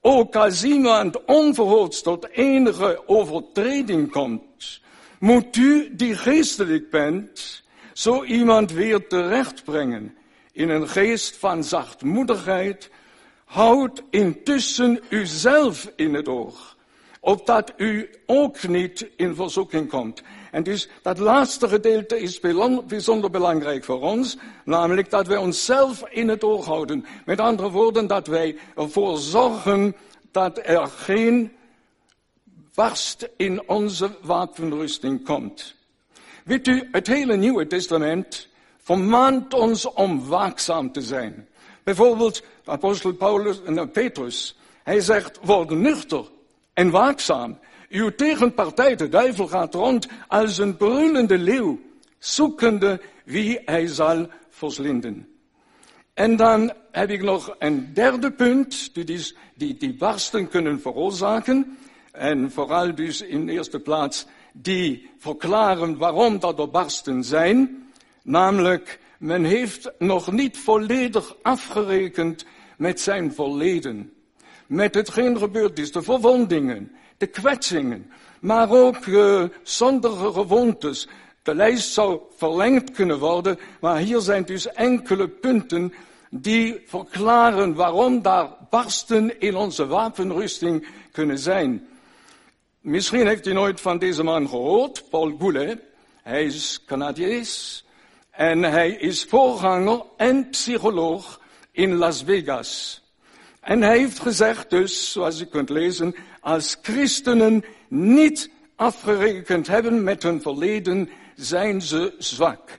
ook 0.00 0.36
als 0.36 0.64
iemand 0.64 1.24
onverhoopt 1.24 2.02
tot 2.02 2.28
enige 2.28 3.02
overtreding 3.06 4.10
komt, 4.10 4.80
moet 5.18 5.56
u 5.56 5.94
die 5.96 6.14
geestelijk 6.14 6.90
bent, 6.90 7.62
zo 7.92 8.24
iemand 8.24 8.72
weer 8.72 9.06
terechtbrengen 9.06 10.14
in 10.52 10.68
een 10.68 10.88
geest 10.88 11.36
van 11.36 11.64
zachtmoedigheid, 11.64 12.90
houd 13.44 14.02
intussen 14.10 15.00
uzelf 15.08 15.92
in 15.96 16.14
het 16.14 16.28
oog, 16.28 16.76
opdat 17.20 17.72
u 17.76 18.10
ook 18.26 18.68
niet 18.68 19.08
in 19.16 19.34
verzoeking 19.34 19.88
komt. 19.88 20.22
En 20.50 20.62
dus 20.62 20.88
dat 21.02 21.18
laatste 21.18 21.68
gedeelte 21.68 22.20
is 22.20 22.40
bijzonder 22.86 23.30
belangrijk 23.30 23.84
voor 23.84 24.00
ons, 24.00 24.36
namelijk 24.64 25.10
dat 25.10 25.26
wij 25.26 25.36
onszelf 25.36 26.04
in 26.08 26.28
het 26.28 26.44
oog 26.44 26.66
houden. 26.66 27.04
Met 27.24 27.40
andere 27.40 27.70
woorden, 27.70 28.06
dat 28.06 28.26
wij 28.26 28.56
ervoor 28.76 29.18
zorgen 29.18 29.96
dat 30.30 30.60
er 30.62 30.86
geen 30.86 31.52
barst 32.74 33.28
in 33.36 33.68
onze 33.68 34.10
wapenrusting 34.22 35.24
komt. 35.24 35.74
Weet 36.44 36.66
u, 36.66 36.88
het 36.92 37.06
hele 37.06 37.36
Nieuwe 37.36 37.66
Testament 37.66 38.48
vermaant 38.90 39.54
ons 39.54 39.84
om 39.86 40.26
waakzaam 40.26 40.92
te 40.92 41.00
zijn. 41.00 41.48
Bijvoorbeeld 41.82 42.42
apostel 42.64 43.12
Paulus 43.12 43.62
en 43.62 43.90
Petrus. 43.90 44.58
Hij 44.82 45.00
zegt, 45.00 45.38
word 45.42 45.70
nuchter 45.70 46.24
en 46.74 46.90
waakzaam. 46.90 47.58
Uw 47.88 48.14
tegenpartij, 48.14 48.96
de 48.96 49.08
duivel, 49.08 49.46
gaat 49.46 49.74
rond 49.74 50.06
als 50.28 50.58
een 50.58 50.76
brullende 50.76 51.38
leeuw, 51.38 51.78
zoekende 52.18 53.00
wie 53.24 53.60
hij 53.64 53.86
zal 53.86 54.26
verslinden. 54.48 55.28
En 56.14 56.36
dan 56.36 56.72
heb 56.90 57.10
ik 57.10 57.22
nog 57.22 57.54
een 57.58 57.94
derde 57.94 58.30
punt, 58.30 58.94
die, 58.94 59.34
die, 59.54 59.76
die 59.76 59.94
barsten 59.94 60.48
kunnen 60.48 60.80
veroorzaken. 60.80 61.78
En 62.12 62.50
vooral 62.50 62.94
dus 62.94 63.20
in 63.20 63.48
eerste 63.48 63.80
plaats 63.80 64.26
die 64.52 65.10
verklaren 65.18 65.96
waarom 65.96 66.38
dat 66.38 66.58
er 66.58 66.70
barsten 66.70 67.24
zijn. 67.24 67.79
Namelijk, 68.22 68.98
men 69.18 69.44
heeft 69.44 69.90
nog 69.98 70.32
niet 70.32 70.58
volledig 70.58 71.36
afgerekend 71.42 72.44
met 72.76 73.00
zijn 73.00 73.34
verleden. 73.34 74.12
Met 74.66 74.94
hetgeen 74.94 75.38
gebeurd 75.38 75.78
is, 75.78 75.92
de 75.92 76.02
verwondingen, 76.02 76.92
de 77.16 77.26
kwetsingen, 77.26 78.10
maar 78.40 78.70
ook 78.70 79.06
uh, 79.06 79.44
zondige 79.62 80.32
gewoontes. 80.32 81.08
De 81.42 81.54
lijst 81.54 81.92
zou 81.92 82.20
verlengd 82.36 82.90
kunnen 82.90 83.18
worden, 83.18 83.58
maar 83.80 83.96
hier 83.96 84.20
zijn 84.20 84.44
dus 84.44 84.66
enkele 84.66 85.28
punten 85.28 85.92
die 86.30 86.82
verklaren 86.86 87.74
waarom 87.74 88.22
daar 88.22 88.48
barsten 88.70 89.40
in 89.40 89.56
onze 89.56 89.86
wapenrusting 89.86 90.86
kunnen 91.12 91.38
zijn. 91.38 91.88
Misschien 92.80 93.26
heeft 93.26 93.46
u 93.46 93.52
nooit 93.52 93.80
van 93.80 93.98
deze 93.98 94.22
man 94.22 94.48
gehoord, 94.48 95.04
Paul 95.10 95.36
Goulet. 95.38 95.80
Hij 96.22 96.44
is 96.44 96.82
Canadees 96.86 97.84
en 98.30 98.62
hij 98.62 98.90
is 98.90 99.24
voorganger 99.24 100.02
en 100.16 100.48
psycholoog 100.48 101.40
in 101.72 101.94
Las 101.94 102.22
Vegas. 102.26 103.02
En 103.60 103.82
hij 103.82 103.98
heeft 103.98 104.18
gezegd 104.18 104.70
dus, 104.70 105.12
zoals 105.12 105.40
u 105.40 105.44
kunt 105.44 105.68
lezen, 105.68 106.14
als 106.40 106.76
christenen 106.82 107.64
niet 107.88 108.50
afgerekend 108.76 109.66
hebben 109.66 110.02
met 110.02 110.22
hun 110.22 110.42
verleden, 110.42 111.10
zijn 111.34 111.82
ze 111.82 112.14
zwak. 112.18 112.78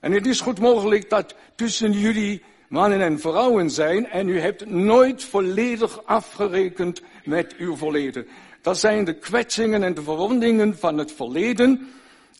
En 0.00 0.12
het 0.12 0.26
is 0.26 0.40
goed 0.40 0.60
mogelijk 0.60 1.10
dat 1.10 1.34
tussen 1.54 1.92
jullie 1.92 2.42
mannen 2.68 3.00
en 3.00 3.20
vrouwen 3.20 3.70
zijn 3.70 4.08
en 4.08 4.28
u 4.28 4.40
hebt 4.40 4.70
nooit 4.70 5.24
volledig 5.24 6.04
afgerekend 6.04 7.02
met 7.24 7.54
uw 7.56 7.76
verleden. 7.76 8.26
Dat 8.62 8.78
zijn 8.78 9.04
de 9.04 9.14
kwetsingen 9.14 9.82
en 9.82 9.94
de 9.94 10.02
verwondingen 10.02 10.78
van 10.78 10.98
het 10.98 11.12
verleden. 11.12 11.90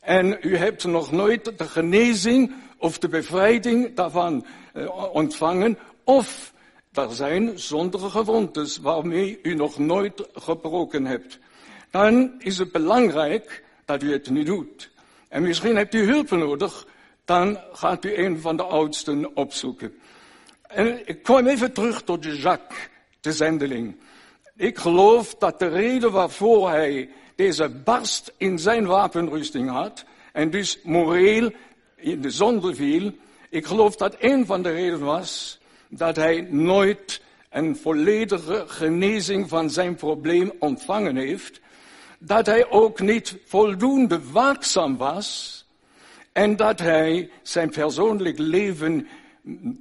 En 0.07 0.39
u 0.41 0.57
hebt 0.57 0.85
nog 0.85 1.13
nooit 1.13 1.59
de 1.59 1.65
genezing 1.65 2.55
of 2.79 2.99
de 2.99 3.09
bevrijding 3.09 3.95
daarvan 3.95 4.47
uh, 4.75 5.15
ontvangen. 5.15 5.79
Of 6.05 6.53
er 6.93 7.13
zijn 7.13 7.59
zondige 7.59 8.11
gewoontes 8.11 8.79
waarmee 8.79 9.39
u 9.43 9.55
nog 9.55 9.79
nooit 9.79 10.29
gebroken 10.35 11.05
hebt. 11.05 11.39
Dan 11.91 12.35
is 12.39 12.59
het 12.59 12.73
belangrijk 12.73 13.65
dat 13.85 14.03
u 14.03 14.13
het 14.13 14.31
nu 14.31 14.43
doet. 14.43 14.91
En 15.29 15.43
misschien 15.43 15.77
hebt 15.77 15.95
u 15.95 16.05
hulp 16.05 16.31
nodig, 16.31 16.87
dan 17.25 17.59
gaat 17.73 18.05
u 18.05 18.17
een 18.17 18.41
van 18.41 18.57
de 18.57 18.65
oudsten 18.65 19.37
opzoeken. 19.37 19.95
En 20.63 21.09
ik 21.09 21.23
kom 21.23 21.47
even 21.47 21.73
terug 21.73 22.03
tot 22.03 22.25
Jacques, 22.25 22.89
de 23.21 23.33
zendeling. 23.33 23.97
Ik 24.57 24.79
geloof 24.79 25.35
dat 25.35 25.59
de 25.59 25.69
reden 25.69 26.13
waarvoor 26.13 26.69
hij 26.69 27.09
deze 27.37 27.69
barst 27.69 28.33
in 28.37 28.59
zijn 28.59 28.87
wapenrusting 28.87 29.71
had, 29.71 30.05
en 30.33 30.51
dus 30.51 30.79
moreel 30.83 31.51
in 31.97 32.21
de 32.21 32.31
zonde 32.31 32.75
viel, 32.75 33.13
ik 33.51 33.67
geloof 33.67 33.97
dat 33.97 34.17
een 34.19 34.47
van 34.47 34.63
de 34.63 34.71
redenen 34.71 35.05
was 35.05 35.59
dat 35.89 36.17
hij 36.17 36.41
nooit 36.51 37.23
een 37.51 37.77
volledige 37.77 38.65
genezing 38.67 39.49
van 39.49 39.71
zijn 39.71 39.95
probleem 39.95 40.53
ontvangen 40.59 41.17
heeft, 41.17 41.61
dat 42.19 42.47
hij 42.47 42.71
ook 42.71 43.01
niet 43.01 43.37
voldoende 43.45 44.21
waakzaam 44.31 44.97
was 44.97 45.65
en 46.33 46.57
dat 46.57 46.79
hij 46.79 47.31
zijn 47.43 47.71
persoonlijk 47.71 48.39
leven, 48.39 49.09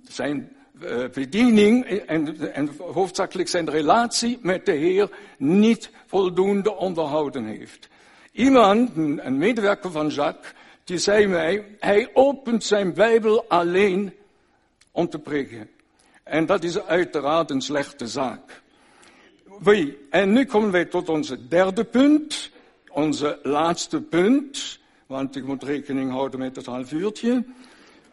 zijn 0.08 0.56
uh, 0.84 1.10
bediening 1.14 1.86
en, 1.86 2.54
en 2.54 2.70
hoofdzakelijk 2.78 3.50
zijn 3.50 3.70
relatie 3.70 4.40
met 4.42 4.66
de 4.66 4.72
Heer 4.72 5.10
niet 5.38 5.90
voldoende 6.06 6.76
onderhouden 6.76 7.46
heeft. 7.46 7.90
Iemand, 8.32 8.96
een 8.96 9.38
medewerker 9.38 9.92
van 9.92 10.08
Jacques, 10.08 10.54
die 10.84 10.98
zei 10.98 11.28
mij, 11.28 11.66
hij 11.80 12.10
opent 12.14 12.64
zijn 12.64 12.94
Bijbel 12.94 13.46
alleen 13.48 14.14
om 14.92 15.10
te 15.10 15.20
preken. 15.20 15.70
En 16.24 16.46
dat 16.46 16.64
is 16.64 16.82
uiteraard 16.82 17.50
een 17.50 17.62
slechte 17.62 18.08
zaak. 18.08 18.62
Oui, 19.64 19.98
en 20.10 20.32
nu 20.32 20.46
komen 20.46 20.72
wij 20.72 20.86
tot 20.86 21.10
onze 21.10 21.48
derde 21.48 21.84
punt, 21.84 22.52
onze 22.90 23.40
laatste 23.44 24.02
punt, 24.02 24.80
want 25.06 25.36
ik 25.36 25.46
moet 25.46 25.64
rekening 25.64 26.12
houden 26.12 26.40
met 26.40 26.56
het 26.56 26.66
half 26.66 26.92
uurtje. 26.92 27.44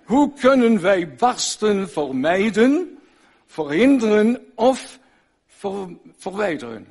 Hoe 0.05 0.33
kunnen 0.40 0.81
wij 0.81 1.14
barsten 1.14 1.90
vermijden, 1.90 2.98
verhinderen 3.46 4.46
of 4.55 4.98
ver, 5.46 5.88
verwijderen? 6.16 6.87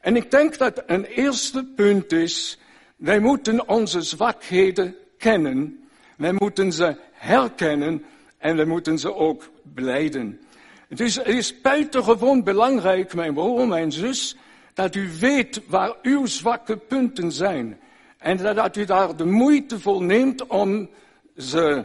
En 0.00 0.16
ik 0.16 0.30
denk 0.30 0.58
dat 0.58 0.82
een 0.86 1.04
eerste 1.04 1.64
punt 1.64 2.12
is, 2.12 2.58
wij 2.96 3.20
moeten 3.20 3.68
onze 3.68 4.02
zwakheden 4.02 4.96
kennen, 5.18 5.88
wij 6.16 6.32
moeten 6.32 6.72
ze 6.72 6.96
herkennen 7.12 8.04
en 8.38 8.56
we 8.56 8.64
moeten 8.64 8.98
ze 8.98 9.14
ook 9.14 9.50
beleiden. 9.62 10.40
Het 10.88 11.00
is, 11.00 11.16
het 11.16 11.26
is 11.26 11.60
buitengewoon 11.60 12.42
belangrijk, 12.42 13.14
mijn 13.14 13.34
broer, 13.34 13.68
mijn 13.68 13.92
zus, 13.92 14.36
dat 14.74 14.94
u 14.94 15.10
weet 15.20 15.60
waar 15.66 15.94
uw 16.02 16.26
zwakke 16.26 16.76
punten 16.76 17.32
zijn. 17.32 17.80
En 18.18 18.36
dat 18.36 18.76
u 18.76 18.84
daar 18.84 19.16
de 19.16 19.24
moeite 19.24 19.80
voor 19.80 20.02
neemt 20.02 20.46
om 20.46 20.88
ze 21.36 21.84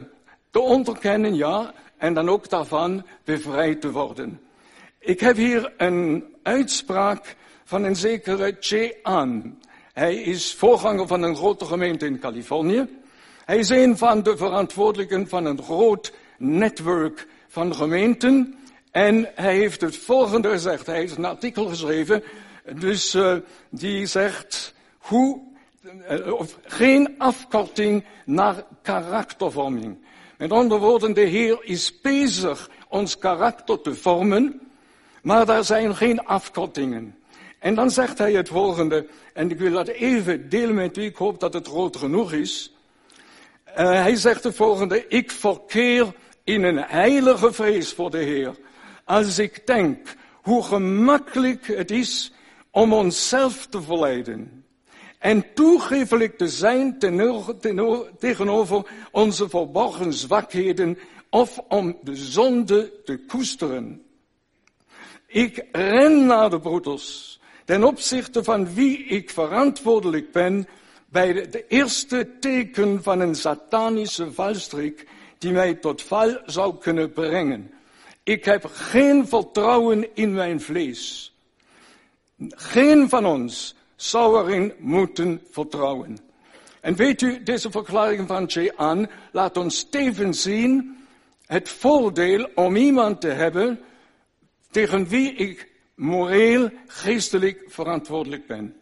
te 0.49 0.59
onderkennen, 0.59 1.35
ja, 1.35 1.73
en 1.97 2.13
dan 2.13 2.29
ook 2.29 2.49
daarvan 2.49 3.05
bevrijd 3.23 3.81
te 3.81 3.91
worden. 3.91 4.39
Ik 4.99 5.19
heb 5.19 5.35
hier 5.35 5.73
een 5.77 6.23
uitspraak 6.43 7.35
van 7.65 7.83
een 7.83 7.95
zekere 7.95 8.57
Che 8.59 8.95
An. 9.03 9.59
Hij 9.93 10.15
is 10.15 10.53
voorganger 10.53 11.07
van 11.07 11.21
een 11.21 11.35
grote 11.35 11.65
gemeente 11.65 12.05
in 12.05 12.19
Californië. 12.19 12.87
Hij 13.45 13.57
is 13.57 13.69
een 13.69 13.97
van 13.97 14.23
de 14.23 14.37
verantwoordelijken 14.37 15.27
van 15.27 15.45
een 15.45 15.63
groot 15.63 16.13
netwerk 16.37 17.27
van 17.47 17.75
gemeenten. 17.75 18.55
En 18.91 19.31
hij 19.35 19.55
heeft 19.55 19.81
het 19.81 19.97
volgende 19.97 20.49
gezegd. 20.49 20.85
Hij 20.85 20.95
heeft 20.95 21.17
een 21.17 21.25
artikel 21.25 21.65
geschreven, 21.65 22.23
dus 22.79 23.15
uh, 23.15 23.35
die 23.69 24.05
zegt 24.05 24.73
hoe, 24.97 25.41
uh, 26.09 26.33
of 26.33 26.57
geen 26.63 27.15
afkorting 27.17 28.03
naar 28.25 28.63
karaktervorming. 28.81 29.97
Met 30.37 30.51
andere 30.51 30.79
woorden, 30.79 31.13
de 31.13 31.21
Heer 31.21 31.57
is 31.61 32.01
bezig 32.01 32.69
ons 32.87 33.17
karakter 33.17 33.81
te 33.81 33.95
vormen, 33.95 34.61
maar 35.21 35.45
daar 35.45 35.63
zijn 35.63 35.95
geen 35.95 36.25
afkortingen. 36.25 37.15
En 37.65 37.75
dan 37.75 37.91
zegt 37.91 38.17
hij 38.17 38.33
het 38.33 38.47
volgende, 38.47 39.07
en 39.33 39.51
ik 39.51 39.59
wil 39.59 39.71
dat 39.71 39.87
even 39.87 40.49
delen 40.49 40.75
met 40.75 40.97
u, 40.97 41.03
ik 41.03 41.15
hoop 41.15 41.39
dat 41.39 41.53
het 41.53 41.67
groot 41.67 41.97
genoeg 41.97 42.31
is. 42.31 42.73
Uh, 43.67 43.75
hij 43.75 44.15
zegt 44.15 44.43
het 44.43 44.55
volgende, 44.55 45.07
ik 45.07 45.31
verkeer 45.31 46.13
in 46.43 46.63
een 46.63 46.77
heilige 46.77 47.53
vrees 47.53 47.93
voor 47.93 48.11
de 48.11 48.17
Heer. 48.17 48.55
Als 49.03 49.39
ik 49.39 49.67
denk 49.67 50.15
hoe 50.41 50.63
gemakkelijk 50.63 51.67
het 51.67 51.91
is 51.91 52.31
om 52.71 52.93
onszelf 52.93 53.65
te 53.65 53.81
verleiden 53.81 54.65
en 55.19 55.53
toegeeflijk 55.53 56.37
te 56.37 56.47
zijn 56.47 56.99
tegenover 58.19 58.85
onze 59.11 59.49
verborgen 59.49 60.13
zwakheden 60.13 60.97
of 61.29 61.59
om 61.67 61.97
de 62.01 62.15
zonde 62.15 63.01
te 63.03 63.17
koesteren. 63.17 64.05
Ik 65.27 65.65
ren 65.71 66.25
naar 66.25 66.49
de 66.49 66.59
broeders 66.59 67.35
ten 67.65 67.83
opzichte 67.83 68.43
van 68.43 68.73
wie 68.73 69.05
ik 69.05 69.29
verantwoordelijk 69.29 70.31
ben 70.31 70.67
bij 71.09 71.49
de 71.49 71.65
eerste 71.67 72.29
teken 72.39 73.03
van 73.03 73.19
een 73.19 73.35
satanische 73.35 74.31
valstrik 74.31 75.07
die 75.37 75.51
mij 75.51 75.73
tot 75.73 76.01
val 76.01 76.37
zou 76.45 76.77
kunnen 76.77 77.11
brengen. 77.11 77.71
Ik 78.23 78.45
heb 78.45 78.65
geen 78.73 79.27
vertrouwen 79.27 80.15
in 80.15 80.33
mijn 80.33 80.61
vlees. 80.61 81.33
Geen 82.49 83.09
van 83.09 83.25
ons 83.25 83.75
zou 83.95 84.39
erin 84.39 84.73
moeten 84.77 85.41
vertrouwen. 85.51 86.17
En 86.81 86.95
weet 86.95 87.21
u, 87.21 87.43
deze 87.43 87.71
verklaring 87.71 88.27
van 88.27 88.45
Jean 88.45 89.07
laat 89.31 89.57
ons 89.57 89.83
tevens 89.89 90.41
zien 90.41 90.97
het 91.45 91.69
voordeel 91.69 92.49
om 92.55 92.75
iemand 92.75 93.21
te 93.21 93.27
hebben 93.27 93.79
tegen 94.71 95.07
wie 95.07 95.33
ik 95.33 95.74
moreel, 95.95 96.69
geestelijk 96.87 97.63
verantwoordelijk 97.67 98.47
ben. 98.47 98.75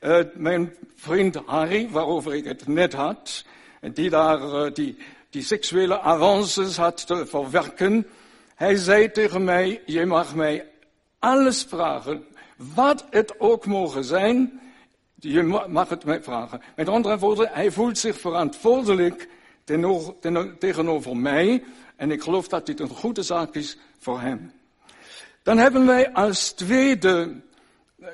Uh, 0.00 0.18
mijn 0.34 0.74
vriend 0.94 1.36
Harry, 1.46 1.88
waarover 1.90 2.34
ik 2.34 2.44
het 2.44 2.66
net 2.66 2.92
had, 2.92 3.44
die 3.80 4.10
daar 4.10 4.40
uh, 4.40 4.72
die, 4.74 4.96
die 5.30 5.42
seksuele 5.42 6.00
avances 6.00 6.76
had 6.76 7.06
te 7.06 7.26
verwerken, 7.26 8.06
hij 8.54 8.76
zei 8.76 9.10
tegen 9.10 9.44
mij, 9.44 9.82
je 9.86 10.06
mag 10.06 10.34
mij 10.34 10.66
alles 11.18 11.62
vragen 11.62 12.24
wat 12.56 13.06
het 13.10 13.40
ook 13.40 13.66
mogen 13.66 14.04
zijn, 14.04 14.60
je 15.14 15.42
mag 15.68 15.88
het 15.88 16.04
mij 16.04 16.22
vragen. 16.22 16.60
Met 16.76 16.88
andere 16.88 17.18
woorden, 17.18 17.48
hij 17.52 17.70
voelt 17.70 17.98
zich 17.98 18.20
verantwoordelijk 18.20 19.28
tegenover 20.58 21.16
mij. 21.16 21.64
En 21.96 22.10
ik 22.10 22.22
geloof 22.22 22.48
dat 22.48 22.66
dit 22.66 22.80
een 22.80 22.88
goede 22.88 23.22
zaak 23.22 23.54
is 23.54 23.78
voor 23.98 24.20
hem. 24.20 24.52
Dan 25.42 25.58
hebben 25.58 25.86
wij 25.86 26.12
als 26.12 26.52
tweede 26.52 27.32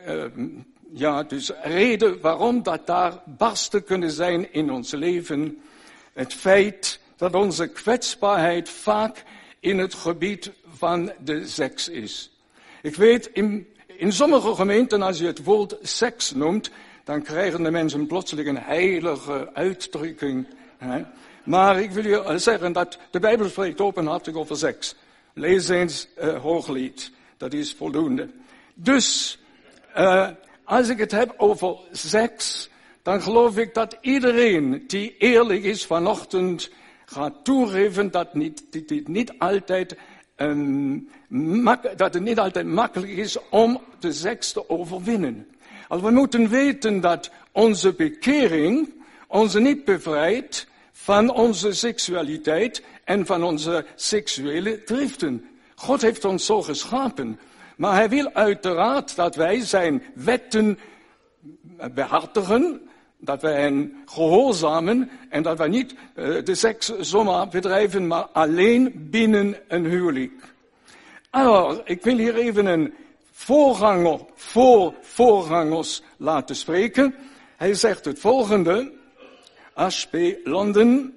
uh, 0.09 0.25
ja, 0.93 1.23
dus 1.23 1.51
reden 1.63 2.21
waarom 2.21 2.63
dat 2.63 2.87
daar 2.87 3.23
barsten 3.25 3.85
kunnen 3.85 4.11
zijn 4.11 4.53
in 4.53 4.73
ons 4.73 4.93
leven. 4.93 5.63
Het 6.13 6.35
feit 6.35 7.01
dat 7.17 7.35
onze 7.35 7.67
kwetsbaarheid 7.67 8.69
vaak 8.69 9.25
in 9.61 9.79
het 9.79 9.95
gebied 9.95 10.53
van 10.77 11.13
de 11.25 11.47
seks 11.47 11.89
is. 11.89 12.31
Ik 12.83 12.95
weet, 12.95 13.31
in, 13.33 13.67
in 13.87 14.13
sommige 14.13 14.55
gemeenten, 14.55 15.03
als 15.03 15.19
je 15.19 15.27
het 15.27 15.45
woord 15.45 15.77
seks 15.83 16.33
noemt, 16.33 16.71
dan 17.05 17.23
krijgen 17.23 17.63
de 17.63 17.71
mensen 17.71 18.07
plotseling 18.07 18.49
een 18.49 18.59
heilige 18.59 19.51
uitdrukking. 19.53 20.47
Hè? 20.79 21.03
Maar 21.45 21.81
ik 21.81 21.91
wil 21.91 22.07
je 22.07 22.39
zeggen 22.39 22.73
dat 22.73 22.99
de 23.11 23.21
Bijbel 23.21 23.49
spreekt 23.49 23.81
openhartig 23.81 24.35
over 24.35 24.57
seks. 24.57 24.95
Lees 25.35 25.69
eens 25.69 26.09
uh, 26.23 26.43
Hooglied, 26.43 27.11
dat 27.39 27.53
is 27.53 27.75
voldoende. 27.75 28.29
Dus, 28.75 29.39
uh, 29.97 30.29
als 30.65 30.89
ik 30.89 30.99
het 30.99 31.11
heb 31.11 31.35
over 31.37 31.77
seks, 31.93 32.71
dan 33.03 33.23
geloof 33.23 33.57
ik 33.57 33.75
dat 33.75 33.97
iedereen 34.01 34.85
die 34.87 35.17
eerlijk 35.19 35.63
is 35.65 35.87
vanochtend 35.87 36.71
gaat 37.05 37.45
toegeven 37.45 38.11
dat 38.11 38.35
niet, 38.35 38.65
niet 39.07 39.33
altijd 39.39 39.97
um, 40.37 41.09
dat 41.97 42.15
het 42.15 42.23
niet 42.23 42.39
altijd 42.39 42.67
makkelijk 42.67 43.13
is 43.13 43.37
om 43.51 43.81
de 43.99 44.13
seks 44.13 44.53
te 44.53 44.69
overwinnen. 44.69 45.47
Al 45.89 46.03
we 46.03 46.11
moeten 46.11 46.49
weten 46.49 47.01
dat 47.01 47.31
onze 47.53 47.93
bekering 47.93 48.93
ons 49.27 49.55
niet 49.55 49.85
bevrijdt 49.85 50.67
van 50.93 51.31
onze 51.31 51.73
seksualiteit 51.73 52.83
en 53.05 53.27
van 53.27 53.43
onze 53.43 53.85
seksuele 53.95 54.85
driften. 54.85 55.49
God 55.79 56.03
heeft 56.03 56.25
ons 56.25 56.47
zo 56.47 56.63
geschapen. 56.63 57.39
Maar 57.77 57.95
hij 57.95 58.09
wil 58.09 58.31
uiteraard 58.33 59.17
dat 59.17 59.35
wij 59.35 59.61
zijn 59.61 60.03
wetten 60.15 60.79
behartigen, 61.95 62.89
dat 63.19 63.43
wij 63.43 63.61
hen 63.61 64.03
gehoorzamen 64.05 65.11
en 65.29 65.43
dat 65.43 65.59
wij 65.59 65.69
niet 65.69 65.93
uh, 65.93 66.45
de 66.45 66.55
seks 66.55 66.99
zomaar 66.99 67.49
bedrijven, 67.49 68.07
maar 68.07 68.27
alleen 68.33 69.09
binnen 69.11 69.57
een 69.69 69.85
huwelijk. 69.85 70.33
Alors, 71.31 71.81
ik 71.85 72.03
wil 72.03 72.17
hier 72.17 72.35
even 72.35 72.67
een 72.67 72.95
voorganger 73.33 74.21
voor 74.35 74.95
voorgangers 75.01 76.03
laten 76.17 76.57
spreken. 76.57 77.15
Hij 77.57 77.75
zegt 77.75 78.05
het 78.05 78.19
volgende, 78.19 78.93
H.P. 79.75 80.17
London. 80.45 81.15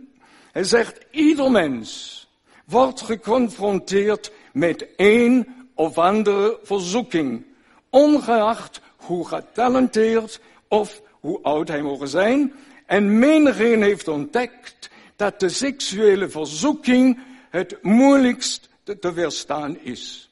Hij 0.52 0.64
zegt, 0.64 1.06
ieder 1.12 1.52
mens 1.52 2.20
wordt 2.66 3.02
geconfronteerd 3.02 4.32
met 4.54 4.96
één 4.96 5.48
of 5.76 5.98
andere 5.98 6.60
verzoeking, 6.64 7.46
ongeacht 7.90 8.82
hoe 8.96 9.28
getalenteerd 9.28 10.40
of 10.68 11.02
hoe 11.20 11.40
oud 11.42 11.68
hij 11.68 11.82
mogen 11.82 12.08
zijn. 12.08 12.54
En 12.86 13.20
menigeen 13.20 13.82
heeft 13.82 14.08
ontdekt 14.08 14.90
dat 15.16 15.40
de 15.40 15.50
seksuele 15.50 16.30
verzoeking 16.30 17.20
het 17.50 17.78
moeilijkst 17.82 18.70
te 19.00 19.14
weerstaan 19.14 19.78
is. 19.80 20.30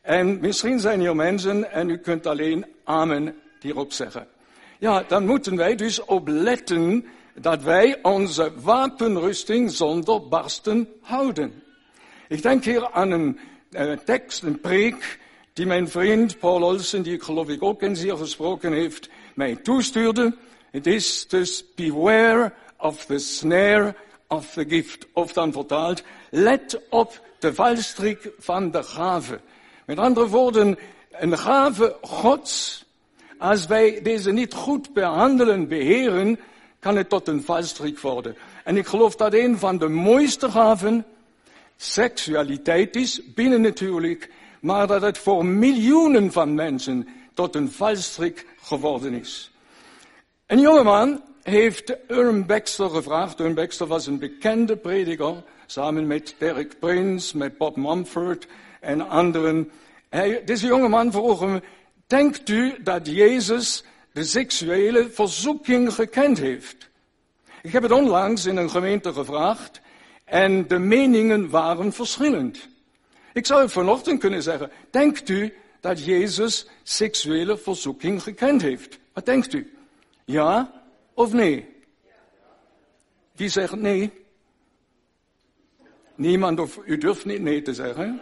En 0.00 0.40
misschien 0.40 0.80
zijn 0.80 1.00
hier 1.00 1.16
mensen 1.16 1.72
en 1.72 1.90
u 1.90 1.98
kunt 1.98 2.26
alleen 2.26 2.66
amen 2.84 3.34
hierop 3.60 3.92
zeggen. 3.92 4.26
Ja, 4.78 5.04
dan 5.08 5.26
moeten 5.26 5.56
wij 5.56 5.76
dus 5.76 6.04
opletten 6.04 7.04
dat 7.34 7.62
wij 7.62 7.98
onze 8.02 8.52
wapenrusting 8.60 9.70
zonder 9.70 10.28
barsten 10.28 10.88
houden. 11.00 11.62
Ik 12.28 12.42
denk 12.42 12.64
hier 12.64 12.90
aan 12.90 13.10
een 13.10 13.38
uh, 13.70 13.92
tekst, 14.04 14.42
een 14.42 14.60
preek, 14.60 15.18
die 15.52 15.66
mijn 15.66 15.88
vriend 15.88 16.38
Paul 16.38 16.62
Olsen, 16.62 17.02
die 17.02 17.14
ik 17.14 17.22
geloof 17.22 17.48
ik 17.48 17.62
ook 17.62 17.82
eens 17.82 18.02
hier 18.02 18.16
gesproken 18.16 18.72
heeft, 18.72 19.08
mij 19.34 19.56
toestuurde. 19.56 20.36
Het 20.70 20.86
is 20.86 21.28
dus 21.28 21.64
beware 21.74 22.52
of 22.78 23.04
the 23.04 23.18
snare 23.18 23.94
of 24.28 24.52
the 24.52 24.64
gift. 24.68 25.06
Of 25.12 25.32
dan 25.32 25.52
vertaald, 25.52 26.02
let 26.30 26.80
op 26.90 27.20
de 27.38 27.54
valstrik 27.54 28.30
van 28.38 28.70
de 28.70 28.82
gave. 28.82 29.40
Met 29.86 29.98
andere 29.98 30.28
woorden, 30.28 30.78
een 31.10 31.38
gave 31.38 31.96
Gods, 32.00 32.84
als 33.38 33.66
wij 33.66 34.02
deze 34.02 34.32
niet 34.32 34.54
goed 34.54 34.92
behandelen, 34.92 35.68
beheren, 35.68 36.40
kan 36.78 36.96
het 36.96 37.08
tot 37.08 37.28
een 37.28 37.42
valstrik 37.42 37.98
worden. 37.98 38.36
En 38.64 38.76
ik 38.76 38.86
geloof 38.86 39.16
dat 39.16 39.34
een 39.34 39.58
van 39.58 39.78
de 39.78 39.88
mooiste 39.88 40.50
gaven 40.50 41.04
seksualiteit 41.80 42.96
is, 42.96 43.20
binnen 43.34 43.60
natuurlijk, 43.60 44.30
maar 44.60 44.86
dat 44.86 45.02
het 45.02 45.18
voor 45.18 45.44
miljoenen 45.44 46.32
van 46.32 46.54
mensen 46.54 47.08
tot 47.34 47.54
een 47.54 47.70
valstrik 47.70 48.46
geworden 48.60 49.14
is. 49.14 49.50
Een 50.46 50.60
jongeman 50.60 51.22
heeft 51.42 51.96
Urban 52.08 52.46
Baxter 52.46 52.90
gevraagd. 52.90 53.40
Urban 53.40 53.54
Baxter 53.54 53.86
was 53.86 54.06
een 54.06 54.18
bekende 54.18 54.76
prediker, 54.76 55.42
samen 55.66 56.06
met 56.06 56.34
Derek 56.38 56.78
Prince, 56.78 57.36
met 57.36 57.58
Bob 57.58 57.76
Mumford 57.76 58.46
en 58.80 59.08
anderen. 59.08 59.70
Hij, 60.08 60.44
deze 60.44 60.66
jongeman 60.66 61.12
vroeg 61.12 61.40
hem, 61.40 61.60
denkt 62.06 62.48
u 62.48 62.74
dat 62.82 63.06
Jezus 63.06 63.84
de 64.12 64.24
seksuele 64.24 65.10
verzoeking 65.10 65.94
gekend 65.94 66.38
heeft? 66.38 66.88
Ik 67.62 67.72
heb 67.72 67.82
het 67.82 67.92
onlangs 67.92 68.46
in 68.46 68.56
een 68.56 68.70
gemeente 68.70 69.12
gevraagd 69.12 69.80
en 70.28 70.66
de 70.66 70.78
meningen 70.78 71.50
waren 71.50 71.92
verschillend. 71.92 72.68
Ik 73.32 73.46
zou 73.46 73.68
vanochtend 73.68 74.20
kunnen 74.20 74.42
zeggen, 74.42 74.70
denkt 74.90 75.28
u 75.28 75.54
dat 75.80 76.04
Jezus 76.04 76.66
seksuele 76.82 77.58
verzoeking 77.58 78.22
gekend 78.22 78.62
heeft? 78.62 78.98
Wat 79.12 79.26
denkt 79.26 79.52
u? 79.52 79.76
Ja 80.24 80.82
of 81.14 81.32
nee? 81.32 81.76
Wie 83.32 83.48
zegt 83.48 83.76
nee? 83.76 84.12
Niemand 86.14 86.60
of 86.60 86.78
u 86.84 86.98
durft 86.98 87.24
niet 87.24 87.40
nee 87.40 87.62
te 87.62 87.74
zeggen. 87.74 88.20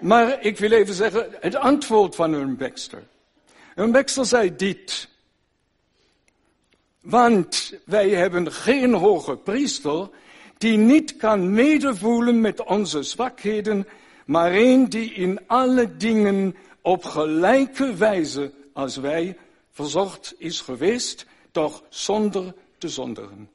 Maar 0.00 0.42
ik 0.42 0.58
wil 0.58 0.70
even 0.70 0.94
zeggen, 0.94 1.28
het 1.40 1.54
antwoord 1.54 2.14
van 2.14 2.32
een 2.32 2.56
Baxter. 2.56 3.02
Een 3.74 3.92
Baxter 3.92 4.26
zei 4.26 4.56
dit. 4.56 5.08
Want 7.00 7.74
wij 7.84 8.08
hebben 8.10 8.52
geen 8.52 8.92
hoge 8.92 9.36
priester 9.36 10.08
die 10.62 10.76
niet 10.76 11.16
kan 11.16 11.54
medevoelen 11.54 12.40
met 12.40 12.64
onze 12.64 13.02
zwakheden, 13.02 13.88
maar 14.24 14.52
een 14.52 14.88
die 14.88 15.12
in 15.12 15.40
alle 15.46 15.96
dingen 15.96 16.56
op 16.80 17.04
gelijke 17.04 17.94
wijze 17.94 18.52
als 18.72 18.96
wij 18.96 19.36
verzorgd 19.70 20.34
is 20.38 20.60
geweest, 20.60 21.26
doch 21.52 21.82
zonder 21.88 22.54
te 22.78 22.88
zonderen. 22.88 23.50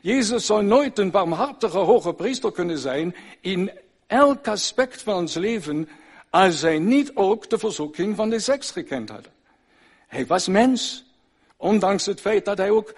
Jezus 0.00 0.46
zou 0.46 0.62
nooit 0.62 0.98
een 0.98 1.10
barmhartige 1.10 1.78
hoge 1.78 2.12
priester 2.12 2.52
kunnen 2.52 2.78
zijn 2.78 3.14
in 3.40 3.70
elk 4.06 4.48
aspect 4.48 5.02
van 5.02 5.14
ons 5.14 5.34
leven, 5.34 5.88
als 6.30 6.62
hij 6.62 6.78
niet 6.78 7.10
ook 7.14 7.50
de 7.50 7.58
verzoeking 7.58 8.16
van 8.16 8.30
de 8.30 8.38
seks 8.38 8.70
gekend 8.70 9.08
had. 9.08 9.28
Hij 10.06 10.26
was 10.26 10.48
mens, 10.48 11.04
ondanks 11.56 12.06
het 12.06 12.20
feit 12.20 12.44
dat 12.44 12.58
hij 12.58 12.70
ook 12.70 12.94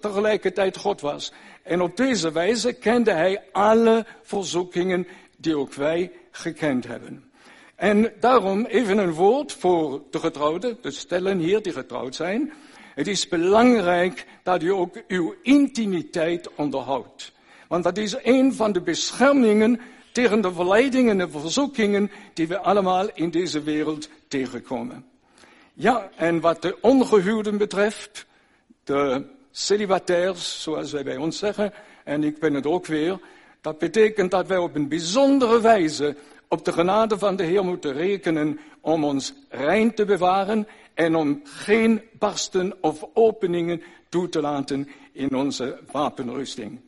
tegelijkertijd 0.00 0.76
God 0.76 1.00
was. 1.00 1.32
En 1.64 1.80
op 1.80 1.96
deze 1.96 2.32
wijze 2.32 2.72
kende 2.72 3.12
hij 3.12 3.42
alle 3.52 4.06
verzoekingen 4.22 5.06
die 5.36 5.56
ook 5.56 5.74
wij 5.74 6.12
gekend 6.30 6.86
hebben. 6.86 7.32
En 7.74 8.12
daarom 8.20 8.64
even 8.64 8.98
een 8.98 9.12
woord 9.12 9.52
voor 9.52 10.02
de 10.10 10.18
getrouwden, 10.18 10.78
de 10.80 10.90
stellen 10.90 11.38
hier 11.38 11.62
die 11.62 11.72
getrouwd 11.72 12.14
zijn. 12.14 12.52
Het 12.94 13.06
is 13.06 13.28
belangrijk 13.28 14.26
dat 14.42 14.62
u 14.62 14.68
ook 14.68 15.02
uw 15.08 15.34
intimiteit 15.42 16.54
onderhoudt. 16.54 17.32
Want 17.68 17.84
dat 17.84 17.96
is 17.96 18.16
een 18.22 18.54
van 18.54 18.72
de 18.72 18.80
beschermingen 18.80 19.80
tegen 20.12 20.40
de 20.40 20.52
verleidingen 20.52 21.20
en 21.20 21.30
verzoekingen 21.30 22.10
die 22.34 22.48
we 22.48 22.58
allemaal 22.58 23.08
in 23.14 23.30
deze 23.30 23.62
wereld 23.62 24.08
tegenkomen. 24.28 25.04
Ja, 25.74 26.10
en 26.16 26.40
wat 26.40 26.62
de 26.62 26.76
ongehuwden 26.80 27.58
betreft, 27.58 28.26
de 28.84 29.24
celibatairs, 29.56 30.62
zoals 30.62 30.92
wij 30.92 31.04
bij 31.04 31.16
ons 31.16 31.38
zeggen, 31.38 31.72
en 32.04 32.24
ik 32.24 32.38
ben 32.38 32.54
het 32.54 32.66
ook 32.66 32.86
weer, 32.86 33.18
dat 33.60 33.78
betekent 33.78 34.30
dat 34.30 34.46
wij 34.46 34.58
op 34.58 34.74
een 34.74 34.88
bijzondere 34.88 35.60
wijze 35.60 36.16
op 36.48 36.64
de 36.64 36.72
genade 36.72 37.18
van 37.18 37.36
de 37.36 37.42
Heer 37.42 37.64
moeten 37.64 37.92
rekenen 37.92 38.60
om 38.80 39.04
ons 39.04 39.34
rein 39.48 39.94
te 39.94 40.04
bewaren 40.04 40.66
en 40.94 41.14
om 41.14 41.40
geen 41.44 42.02
barsten 42.18 42.74
of 42.80 43.04
openingen 43.12 43.82
toe 44.08 44.28
te 44.28 44.40
laten 44.40 44.88
in 45.12 45.34
onze 45.34 45.78
wapenrusting. 45.90 46.80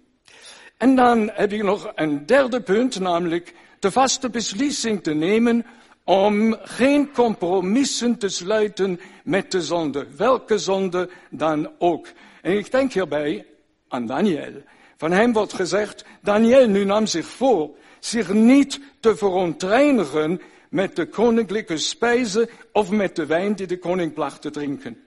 En 0.77 0.97
dan 0.97 1.31
heb 1.33 1.53
ik 1.53 1.63
nog 1.63 1.93
een 1.95 2.27
derde 2.27 2.61
punt, 2.61 3.01
namelijk 3.01 3.55
de 3.79 3.91
vaste 3.91 4.31
beslissing 4.31 5.03
te 5.03 5.15
nemen 5.15 5.67
om 6.05 6.57
geen 6.63 7.13
compromissen 7.13 8.19
te 8.19 8.29
sluiten 8.29 9.01
met 9.25 9.51
de 9.51 9.63
zonde, 9.63 10.07
welke 10.17 10.59
zonde 10.59 11.11
dan 11.31 11.71
ook. 11.79 12.07
En 12.47 12.59
ik 12.59 12.71
denk 12.71 12.93
hierbij 12.93 13.47
aan 13.89 14.07
Daniel. 14.07 14.53
Van 14.97 15.13
hem 15.13 15.33
wordt 15.33 15.53
gezegd, 15.53 16.05
Daniel 16.23 16.69
nu 16.69 16.85
nam 16.85 17.07
zich 17.07 17.27
voor 17.27 17.71
zich 18.01 18.33
niet 18.33 18.81
te 19.01 19.17
verontreinigen 19.17 20.41
met 20.69 20.97
de 20.97 21.07
koninklijke 21.07 21.79
spijzen 21.79 22.49
of 22.73 22.91
met 22.91 23.17
de 23.17 23.27
wijn 23.27 23.55
die 23.55 23.67
de 23.67 23.79
koning 23.79 24.13
placht 24.13 24.43
te 24.43 24.51
drinken. 24.51 25.05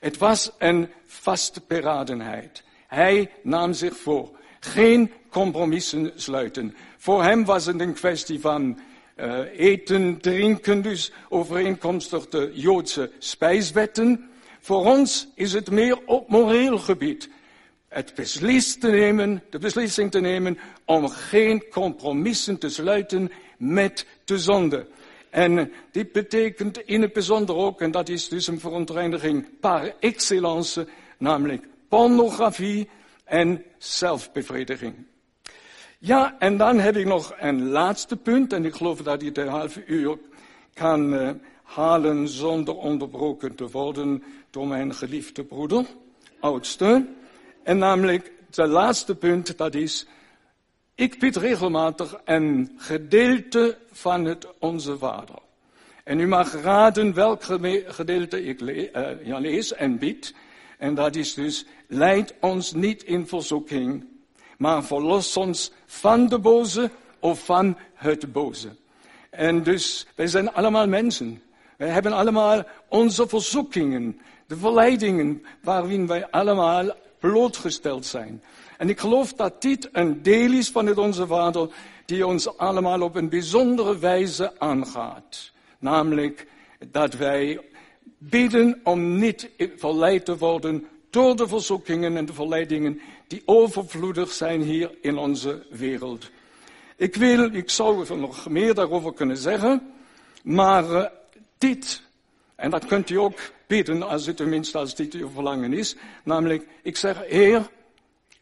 Het 0.00 0.18
was 0.18 0.50
een 0.58 0.88
vastberadenheid. 1.04 2.62
Hij 2.86 3.30
nam 3.42 3.72
zich 3.72 3.96
voor. 3.96 4.30
Geen 4.60 5.12
compromissen 5.28 6.12
sluiten. 6.14 6.74
Voor 6.96 7.22
hem 7.22 7.44
was 7.44 7.66
het 7.66 7.80
een 7.80 7.94
kwestie 7.94 8.40
van 8.40 8.78
uh, 9.16 9.38
eten, 9.56 10.20
drinken, 10.20 10.82
dus 10.82 11.12
overeenkomstig 11.28 12.28
de 12.28 12.50
Joodse 12.54 13.10
spijswetten. 13.18 14.29
Voor 14.70 14.84
ons 14.84 15.28
is 15.34 15.52
het 15.52 15.70
meer 15.70 15.98
op 16.06 16.28
moreel 16.28 16.78
gebied. 16.78 17.28
Het 17.88 18.14
beslis 18.14 18.78
te 18.78 18.88
nemen, 18.88 19.42
de 19.50 19.58
beslissing 19.58 20.10
te 20.10 20.20
nemen 20.20 20.58
om 20.84 21.08
geen 21.08 21.64
compromissen 21.70 22.58
te 22.58 22.68
sluiten 22.68 23.32
met 23.58 24.06
de 24.24 24.38
zonde. 24.38 24.86
En 25.30 25.72
dit 25.90 26.12
betekent 26.12 26.78
in 26.78 27.02
het 27.02 27.12
bijzonder 27.12 27.56
ook, 27.56 27.80
en 27.80 27.90
dat 27.90 28.08
is 28.08 28.28
dus 28.28 28.46
een 28.46 28.60
verontreiniging 28.60 29.46
par 29.60 29.94
excellence, 30.00 30.86
namelijk 31.18 31.66
pornografie 31.88 32.88
en 33.24 33.64
zelfbevrediging. 33.78 34.94
Ja, 35.98 36.36
en 36.38 36.56
dan 36.56 36.78
heb 36.78 36.96
ik 36.96 37.06
nog 37.06 37.34
een 37.38 37.68
laatste 37.68 38.16
punt, 38.16 38.52
en 38.52 38.64
ik 38.64 38.74
geloof 38.74 39.02
dat 39.02 39.22
ik 39.22 39.34
de 39.34 39.44
halve 39.44 39.84
uur 39.86 40.18
kan 40.74 41.14
uh, 41.14 41.30
halen 41.74 42.28
zonder 42.28 42.76
onderbroken 42.76 43.54
te 43.54 43.70
worden 43.70 44.22
door 44.50 44.66
mijn 44.66 44.94
geliefde 44.94 45.44
broeder, 45.44 45.86
oudste. 46.40 47.06
En 47.62 47.78
namelijk, 47.78 48.32
de 48.50 48.66
laatste 48.66 49.14
punt, 49.14 49.58
dat 49.58 49.74
is, 49.74 50.06
ik 50.94 51.18
bid 51.18 51.36
regelmatig 51.36 52.20
een 52.24 52.72
gedeelte 52.76 53.78
van 53.92 54.24
het 54.24 54.46
Onze 54.58 54.98
Vader. 54.98 55.38
En 56.04 56.20
u 56.20 56.26
mag 56.26 56.62
raden 56.62 57.14
welk 57.14 57.42
gedeelte 57.86 58.44
ik 58.44 58.60
ja, 59.24 59.38
lees 59.38 59.72
en 59.72 59.98
bid. 59.98 60.34
En 60.78 60.94
dat 60.94 61.16
is 61.16 61.34
dus, 61.34 61.66
leid 61.86 62.34
ons 62.40 62.72
niet 62.72 63.02
in 63.02 63.26
verzoeking, 63.26 64.04
maar 64.58 64.84
verlos 64.84 65.36
ons 65.36 65.72
van 65.86 66.28
de 66.28 66.38
boze 66.38 66.90
of 67.18 67.44
van 67.44 67.76
het 67.94 68.32
boze. 68.32 68.68
En 69.30 69.62
dus, 69.62 70.06
wij 70.14 70.26
zijn 70.26 70.52
allemaal 70.52 70.88
mensen. 70.88 71.42
Wij 71.80 71.88
hebben 71.88 72.12
allemaal 72.12 72.62
onze 72.88 73.28
verzoekingen, 73.28 74.20
de 74.46 74.56
verleidingen 74.56 75.42
waarin 75.62 76.06
wij 76.06 76.30
allemaal 76.30 76.90
blootgesteld 77.18 78.06
zijn. 78.06 78.42
En 78.78 78.88
ik 78.88 79.00
geloof 79.00 79.32
dat 79.32 79.62
dit 79.62 79.88
een 79.92 80.22
deel 80.22 80.52
is 80.52 80.70
van 80.70 80.86
het 80.86 80.98
Onze 80.98 81.26
Vader 81.26 81.68
die 82.04 82.26
ons 82.26 82.56
allemaal 82.56 83.02
op 83.02 83.14
een 83.14 83.28
bijzondere 83.28 83.98
wijze 83.98 84.58
aangaat. 84.58 85.52
Namelijk 85.78 86.46
dat 86.90 87.14
wij 87.14 87.60
bidden 88.18 88.80
om 88.84 89.18
niet 89.18 89.50
verleid 89.76 90.24
te 90.24 90.38
worden 90.38 90.86
door 91.10 91.36
de 91.36 91.48
verzoekingen 91.48 92.16
en 92.16 92.24
de 92.24 92.32
verleidingen 92.32 93.00
die 93.26 93.42
overvloedig 93.44 94.32
zijn 94.32 94.62
hier 94.62 94.90
in 95.00 95.18
onze 95.18 95.66
wereld. 95.70 96.30
Ik 96.96 97.16
wil, 97.16 97.54
ik 97.54 97.70
zou 97.70 98.06
er 98.06 98.18
nog 98.18 98.48
meer 98.48 98.74
daarover 98.74 99.12
kunnen 99.12 99.36
zeggen, 99.36 99.92
maar 100.42 100.84
uh, 100.90 101.04
dit, 101.60 102.02
en 102.54 102.70
dat 102.70 102.86
kunt 102.86 103.10
u 103.10 103.16
ook 103.16 103.38
bidden 103.66 104.02
als 104.02 104.26
het 104.26 104.36
tenminste 104.36 104.78
als 104.78 104.94
dit 104.94 105.14
uw 105.14 105.28
verlangen 105.28 105.72
is, 105.72 105.96
namelijk 106.24 106.66
ik 106.82 106.96
zeg, 106.96 107.24
Heer, 107.26 107.70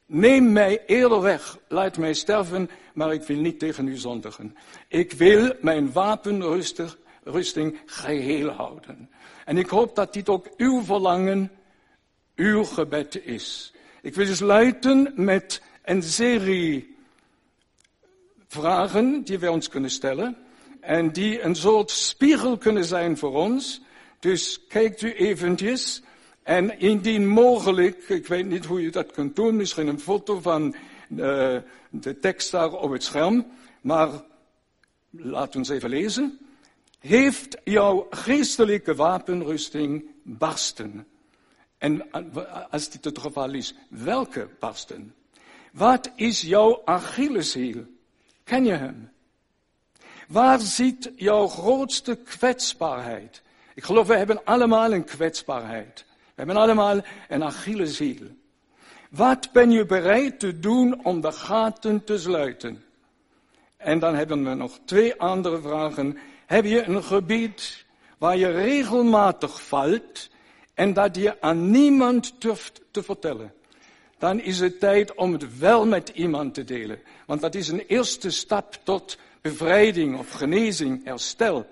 neem 0.07 0.53
mij 0.53 0.83
eerder 0.87 1.21
weg, 1.21 1.59
laat 1.69 1.97
mij 1.97 2.13
sterven, 2.13 2.71
maar 2.95 3.13
ik 3.13 3.23
wil 3.23 3.37
niet 3.37 3.59
tegen 3.59 3.89
u 3.89 3.97
zondigen. 3.97 4.57
Ik 4.89 5.13
wil 5.13 5.53
mijn 5.61 5.93
wapenrusting 5.93 7.79
geheel 7.87 8.49
houden. 8.49 9.11
En 9.45 9.57
ik 9.57 9.69
hoop 9.69 9.95
dat 9.95 10.13
dit 10.13 10.29
ook 10.29 10.47
uw 10.57 10.83
verlangen, 10.83 11.51
uw 12.37 12.65
gebed 12.65 13.25
is. 13.25 13.73
Ik 14.03 14.15
wil 14.15 14.27
dus 14.27 14.37
sluiten 14.37 15.13
met 15.15 15.63
een 15.85 16.03
serie 16.03 16.97
vragen 18.49 19.23
die 19.23 19.39
wij 19.39 19.49
ons 19.49 19.69
kunnen 19.69 19.91
stellen. 19.91 20.37
En 20.81 21.12
die 21.12 21.43
een 21.43 21.55
soort 21.55 21.91
spiegel 21.91 22.59
kunnen 22.59 22.85
zijn 22.85 23.19
voor 23.19 23.35
ons. 23.35 23.81
Dus 24.19 24.67
kijkt 24.69 25.03
u 25.03 25.12
eventjes. 25.12 26.03
En 26.43 26.81
indien 26.81 27.27
mogelijk, 27.27 28.09
ik 28.09 28.27
weet 28.27 28.47
niet 28.47 28.64
hoe 28.64 28.83
je 28.83 28.91
dat 28.91 29.12
kunt 29.12 29.37
doen, 29.37 29.57
misschien 29.57 29.87
een 29.87 30.01
foto 30.01 30.41
van 30.41 30.75
uh, 31.09 31.57
de 31.91 32.19
tekst 32.21 32.51
daar 32.51 32.73
op 32.73 32.91
het 32.91 33.05
scherm. 33.05 33.47
Maar 33.81 34.09
laat 35.11 35.57
ons 35.57 35.69
even 35.69 35.88
lezen. 35.88 36.38
Heeft 36.99 37.57
jouw 37.64 38.07
geestelijke 38.11 38.95
wapenrusting 38.95 40.05
barsten? 40.23 41.07
En 41.79 42.11
als 42.71 42.91
dit 42.91 43.05
het 43.05 43.19
geval 43.19 43.53
is, 43.53 43.75
welke 43.88 44.49
barsten? 44.59 45.14
Wat 45.73 46.11
is 46.14 46.41
jouw 46.41 46.83
Achilleshiel? 46.85 47.87
Ken 48.45 48.64
je 48.64 48.73
hem? 48.73 49.11
Waar 50.29 50.61
zit 50.61 51.11
jouw 51.17 51.47
grootste 51.47 52.14
kwetsbaarheid? 52.17 53.43
Ik 53.75 53.85
geloof, 53.85 54.07
we 54.07 54.17
hebben 54.17 54.45
allemaal 54.45 54.93
een 54.93 55.05
kwetsbaarheid. 55.05 56.05
We 56.09 56.33
hebben 56.35 56.57
allemaal 56.57 57.01
een 57.29 57.45
Achilleshiel. 57.45 58.27
Wat 59.11 59.49
ben 59.53 59.71
je 59.71 59.87
bereid 59.87 60.41
te 60.41 60.59
doen 60.59 61.05
om 61.05 61.21
de 61.21 61.33
gaten 61.33 62.05
te 62.05 62.19
sluiten? 62.19 62.85
En 63.77 63.99
dan 63.99 64.14
hebben 64.14 64.45
we 64.45 64.55
nog 64.55 64.79
twee 64.85 65.21
andere 65.21 65.61
vragen. 65.61 66.19
Heb 66.47 66.64
je 66.64 66.83
een 66.83 67.05
gebied 67.05 67.85
waar 68.19 68.37
je 68.37 68.51
regelmatig 68.51 69.62
valt 69.62 70.29
en 70.75 70.93
dat 70.93 71.17
je 71.17 71.41
aan 71.41 71.71
niemand 71.71 72.35
durft 72.38 72.81
te 72.91 73.03
vertellen? 73.03 73.53
Dan 74.19 74.41
is 74.41 74.61
het 74.61 74.81
tijd 74.81 75.14
om 75.14 75.33
het 75.33 75.59
wel 75.59 75.87
met 75.87 76.09
iemand 76.09 76.55
te 76.55 76.64
delen. 76.64 77.01
Want 77.27 77.41
dat 77.41 77.55
is 77.55 77.69
een 77.69 77.85
eerste 77.87 78.31
stap 78.31 78.79
tot 78.83 79.19
bevrijding 79.40 80.18
of 80.18 80.31
genezing, 80.31 81.05
herstel. 81.05 81.66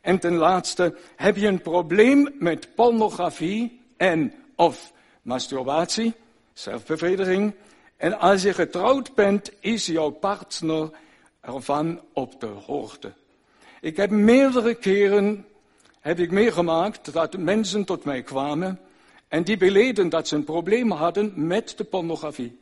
En 0.00 0.18
ten 0.18 0.34
laatste, 0.34 0.96
heb 1.16 1.36
je 1.36 1.46
een 1.46 1.62
probleem 1.62 2.34
met 2.38 2.74
pornografie 2.74 3.80
en 3.96 4.32
of 4.56 4.92
masturbatie, 5.22 6.14
zelfbevrediging. 6.52 7.54
En 7.96 8.18
als 8.18 8.42
je 8.42 8.54
getrouwd 8.54 9.14
bent, 9.14 9.52
is 9.60 9.86
jouw 9.86 10.10
partner 10.10 10.90
ervan 11.40 12.00
op 12.12 12.40
de 12.40 12.46
hoogte. 12.46 13.12
Ik 13.80 13.96
heb 13.96 14.10
meerdere 14.10 14.74
keren 14.74 15.44
heb 16.00 16.18
ik 16.18 16.30
meegemaakt 16.30 17.12
dat 17.12 17.38
mensen 17.38 17.84
tot 17.84 18.04
mij 18.04 18.22
kwamen 18.22 18.80
en 19.28 19.42
die 19.42 19.56
beleden 19.56 20.08
dat 20.08 20.28
ze 20.28 20.36
een 20.36 20.44
probleem 20.44 20.90
hadden 20.90 21.32
met 21.34 21.74
de 21.76 21.84
pornografie. 21.84 22.58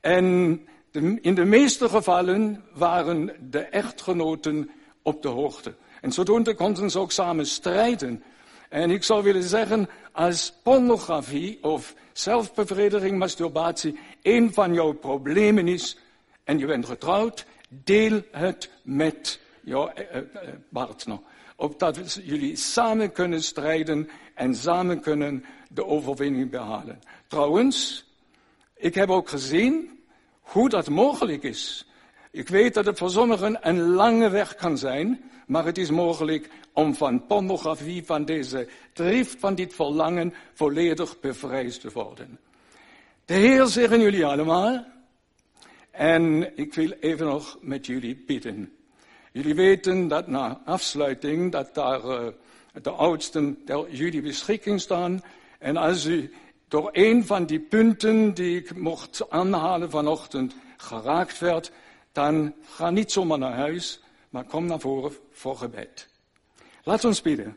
En 0.00 0.60
in 0.96 1.34
de 1.34 1.44
meeste 1.44 1.88
gevallen 1.88 2.62
waren 2.72 3.30
de 3.50 3.60
echtgenoten 3.60 4.70
op 5.02 5.22
de 5.22 5.28
hoogte. 5.28 5.74
En 6.00 6.12
zodoende 6.12 6.54
konden 6.54 6.90
ze 6.90 6.98
ook 6.98 7.12
samen 7.12 7.46
strijden. 7.46 8.22
En 8.68 8.90
ik 8.90 9.04
zou 9.04 9.22
willen 9.22 9.42
zeggen, 9.42 9.88
als 10.12 10.52
pornografie 10.62 11.58
of 11.62 11.94
zelfbevrediging, 12.12 13.18
masturbatie, 13.18 13.98
een 14.22 14.52
van 14.54 14.74
jouw 14.74 14.92
problemen 14.92 15.68
is 15.68 15.98
en 16.44 16.58
je 16.58 16.66
bent 16.66 16.86
getrouwd, 16.86 17.46
deel 17.68 18.22
het 18.30 18.70
met 18.82 19.40
jouw 19.60 19.88
eh, 19.88 20.16
eh, 20.16 20.24
partner. 20.72 21.18
Opdat 21.56 22.20
jullie 22.24 22.56
samen 22.56 23.12
kunnen 23.12 23.42
strijden 23.42 24.08
en 24.34 24.54
samen 24.54 25.00
kunnen 25.00 25.44
de 25.68 25.86
overwinning 25.86 26.50
behalen. 26.50 27.00
Trouwens, 27.26 28.06
ik 28.74 28.94
heb 28.94 29.10
ook 29.10 29.28
gezien 29.28 29.95
hoe 30.46 30.68
dat 30.68 30.88
mogelijk 30.88 31.42
is. 31.42 31.86
Ik 32.30 32.48
weet 32.48 32.74
dat 32.74 32.86
het 32.86 32.98
voor 32.98 33.10
sommigen 33.10 33.68
een 33.68 33.80
lange 33.80 34.28
weg 34.28 34.54
kan 34.54 34.78
zijn, 34.78 35.30
maar 35.46 35.64
het 35.64 35.78
is 35.78 35.90
mogelijk 35.90 36.48
om 36.72 36.94
van 36.94 37.26
pornografie, 37.26 38.04
van 38.04 38.24
deze 38.24 38.68
drift, 38.92 39.36
van 39.38 39.54
dit 39.54 39.74
verlangen, 39.74 40.34
volledig 40.54 41.20
bevrijd 41.20 41.80
te 41.80 41.90
worden. 41.92 42.38
De 43.24 43.34
Heer 43.34 43.66
zegen 43.66 44.00
jullie 44.00 44.26
allemaal. 44.26 44.84
En 45.90 46.56
ik 46.58 46.74
wil 46.74 46.90
even 47.00 47.26
nog 47.26 47.58
met 47.60 47.86
jullie 47.86 48.24
bidden. 48.26 48.72
Jullie 49.32 49.54
weten 49.54 50.08
dat 50.08 50.26
na 50.26 50.60
afsluiting, 50.64 51.52
dat 51.52 51.74
daar 51.74 52.04
uh, 52.04 52.26
de 52.82 52.90
oudsten 52.90 53.58
jullie 53.90 54.22
beschikking 54.22 54.80
staan. 54.80 55.22
En 55.58 55.76
als 55.76 56.04
u 56.04 56.32
door 56.68 56.88
een 56.92 57.26
van 57.26 57.46
die 57.46 57.60
punten 57.60 58.34
die 58.34 58.58
ik 58.58 58.76
mocht 58.76 59.30
aanhalen 59.30 59.90
vanochtend 59.90 60.54
geraakt 60.76 61.38
werd, 61.38 61.72
dan 62.12 62.54
ga 62.64 62.90
niet 62.90 63.12
zomaar 63.12 63.38
naar 63.38 63.54
huis, 63.54 64.00
maar 64.30 64.44
kom 64.44 64.66
naar 64.66 64.80
voren 64.80 65.12
voor 65.32 65.56
gebed. 65.56 66.08
Laat 66.82 67.04
ons 67.04 67.22
bidden. 67.22 67.56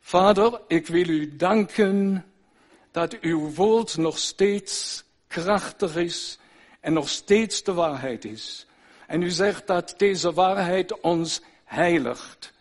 Vader, 0.00 0.60
ik 0.68 0.86
wil 0.86 1.08
u 1.08 1.36
danken 1.36 2.24
dat 2.90 3.20
uw 3.20 3.54
woord 3.54 3.96
nog 3.96 4.18
steeds 4.18 5.04
krachtig 5.26 5.96
is 5.96 6.38
en 6.80 6.92
nog 6.92 7.08
steeds 7.08 7.62
de 7.62 7.72
waarheid 7.72 8.24
is. 8.24 8.66
En 9.06 9.22
u 9.22 9.30
zegt 9.30 9.66
dat 9.66 9.94
deze 9.96 10.32
waarheid 10.32 11.00
ons 11.00 11.40
heiligt. 11.64 12.52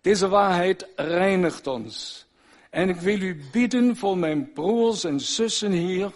Deze 0.00 0.28
waarheid 0.28 0.86
reinigt 0.96 1.66
ons. 1.66 2.23
En 2.74 2.88
ik 2.88 2.96
wil 2.96 3.20
u 3.20 3.40
bidden 3.52 3.96
voor 3.96 4.18
mijn 4.18 4.52
broers 4.52 5.04
en 5.04 5.20
zussen 5.20 5.72
hier. 5.72 6.10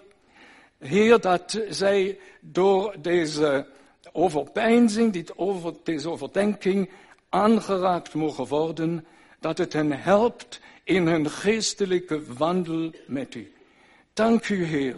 Heer, 0.79 1.21
dat 1.21 1.61
zij 1.69 2.19
door 2.41 2.95
deze 3.01 3.67
overpeinzing, 4.13 5.13
dit 5.13 5.33
deze 5.83 6.11
overdenking 6.11 6.91
aangeraakt 7.29 8.15
mogen 8.15 8.47
worden. 8.47 9.07
Dat 9.41 9.59
het 9.59 9.73
hen 9.73 9.93
helpt 9.93 10.61
in 10.85 11.07
hun 11.07 11.31
geestelijke 11.31 12.23
wandel 12.35 12.91
met 13.07 13.35
u. 13.35 13.53
Dank 14.13 14.49
u, 14.49 14.65
Heer, 14.65 14.97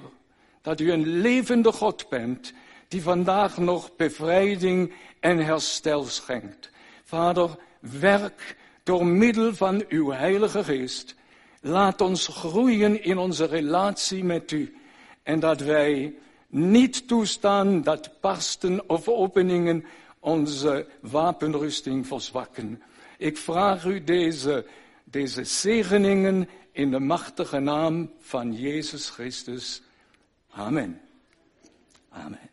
dat 0.62 0.80
u 0.80 0.92
een 0.92 1.06
levende 1.06 1.72
God 1.72 2.08
bent 2.08 2.52
die 2.88 3.02
vandaag 3.02 3.58
nog 3.58 3.96
bevrijding 3.96 4.92
en 5.20 5.38
herstel 5.38 6.04
schenkt. 6.04 6.70
Vader, 7.04 7.56
werk 7.80 8.56
door 8.82 9.06
middel 9.06 9.54
van 9.54 9.84
uw 9.88 10.10
Heilige 10.10 10.64
Geest. 10.64 11.18
Laat 11.60 12.00
ons 12.00 12.26
groeien 12.26 13.02
in 13.02 13.18
onze 13.18 13.44
relatie 13.44 14.24
met 14.24 14.50
u 14.50 14.74
en 15.22 15.40
dat 15.40 15.60
wij 15.60 16.14
niet 16.46 17.08
toestaan 17.08 17.82
dat 17.82 18.20
pasten 18.20 18.88
of 18.88 19.08
openingen 19.08 19.84
onze 20.18 20.86
wapenrusting 21.00 22.06
verzwakken. 22.06 22.82
Ik 23.18 23.36
vraag 23.36 23.84
u 23.84 24.04
deze, 24.04 24.66
deze 25.04 25.44
zegeningen 25.44 26.48
in 26.72 26.90
de 26.90 26.98
machtige 26.98 27.58
naam 27.58 28.10
van 28.20 28.52
Jezus 28.52 29.10
Christus. 29.10 29.82
Amen. 30.50 31.00
Amen. 32.08 32.50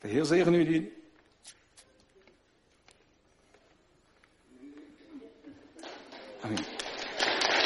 De 0.00 0.08
Heer 0.08 0.24
zegen 0.24 0.54
u 0.54 0.92
Amen. 6.40 6.77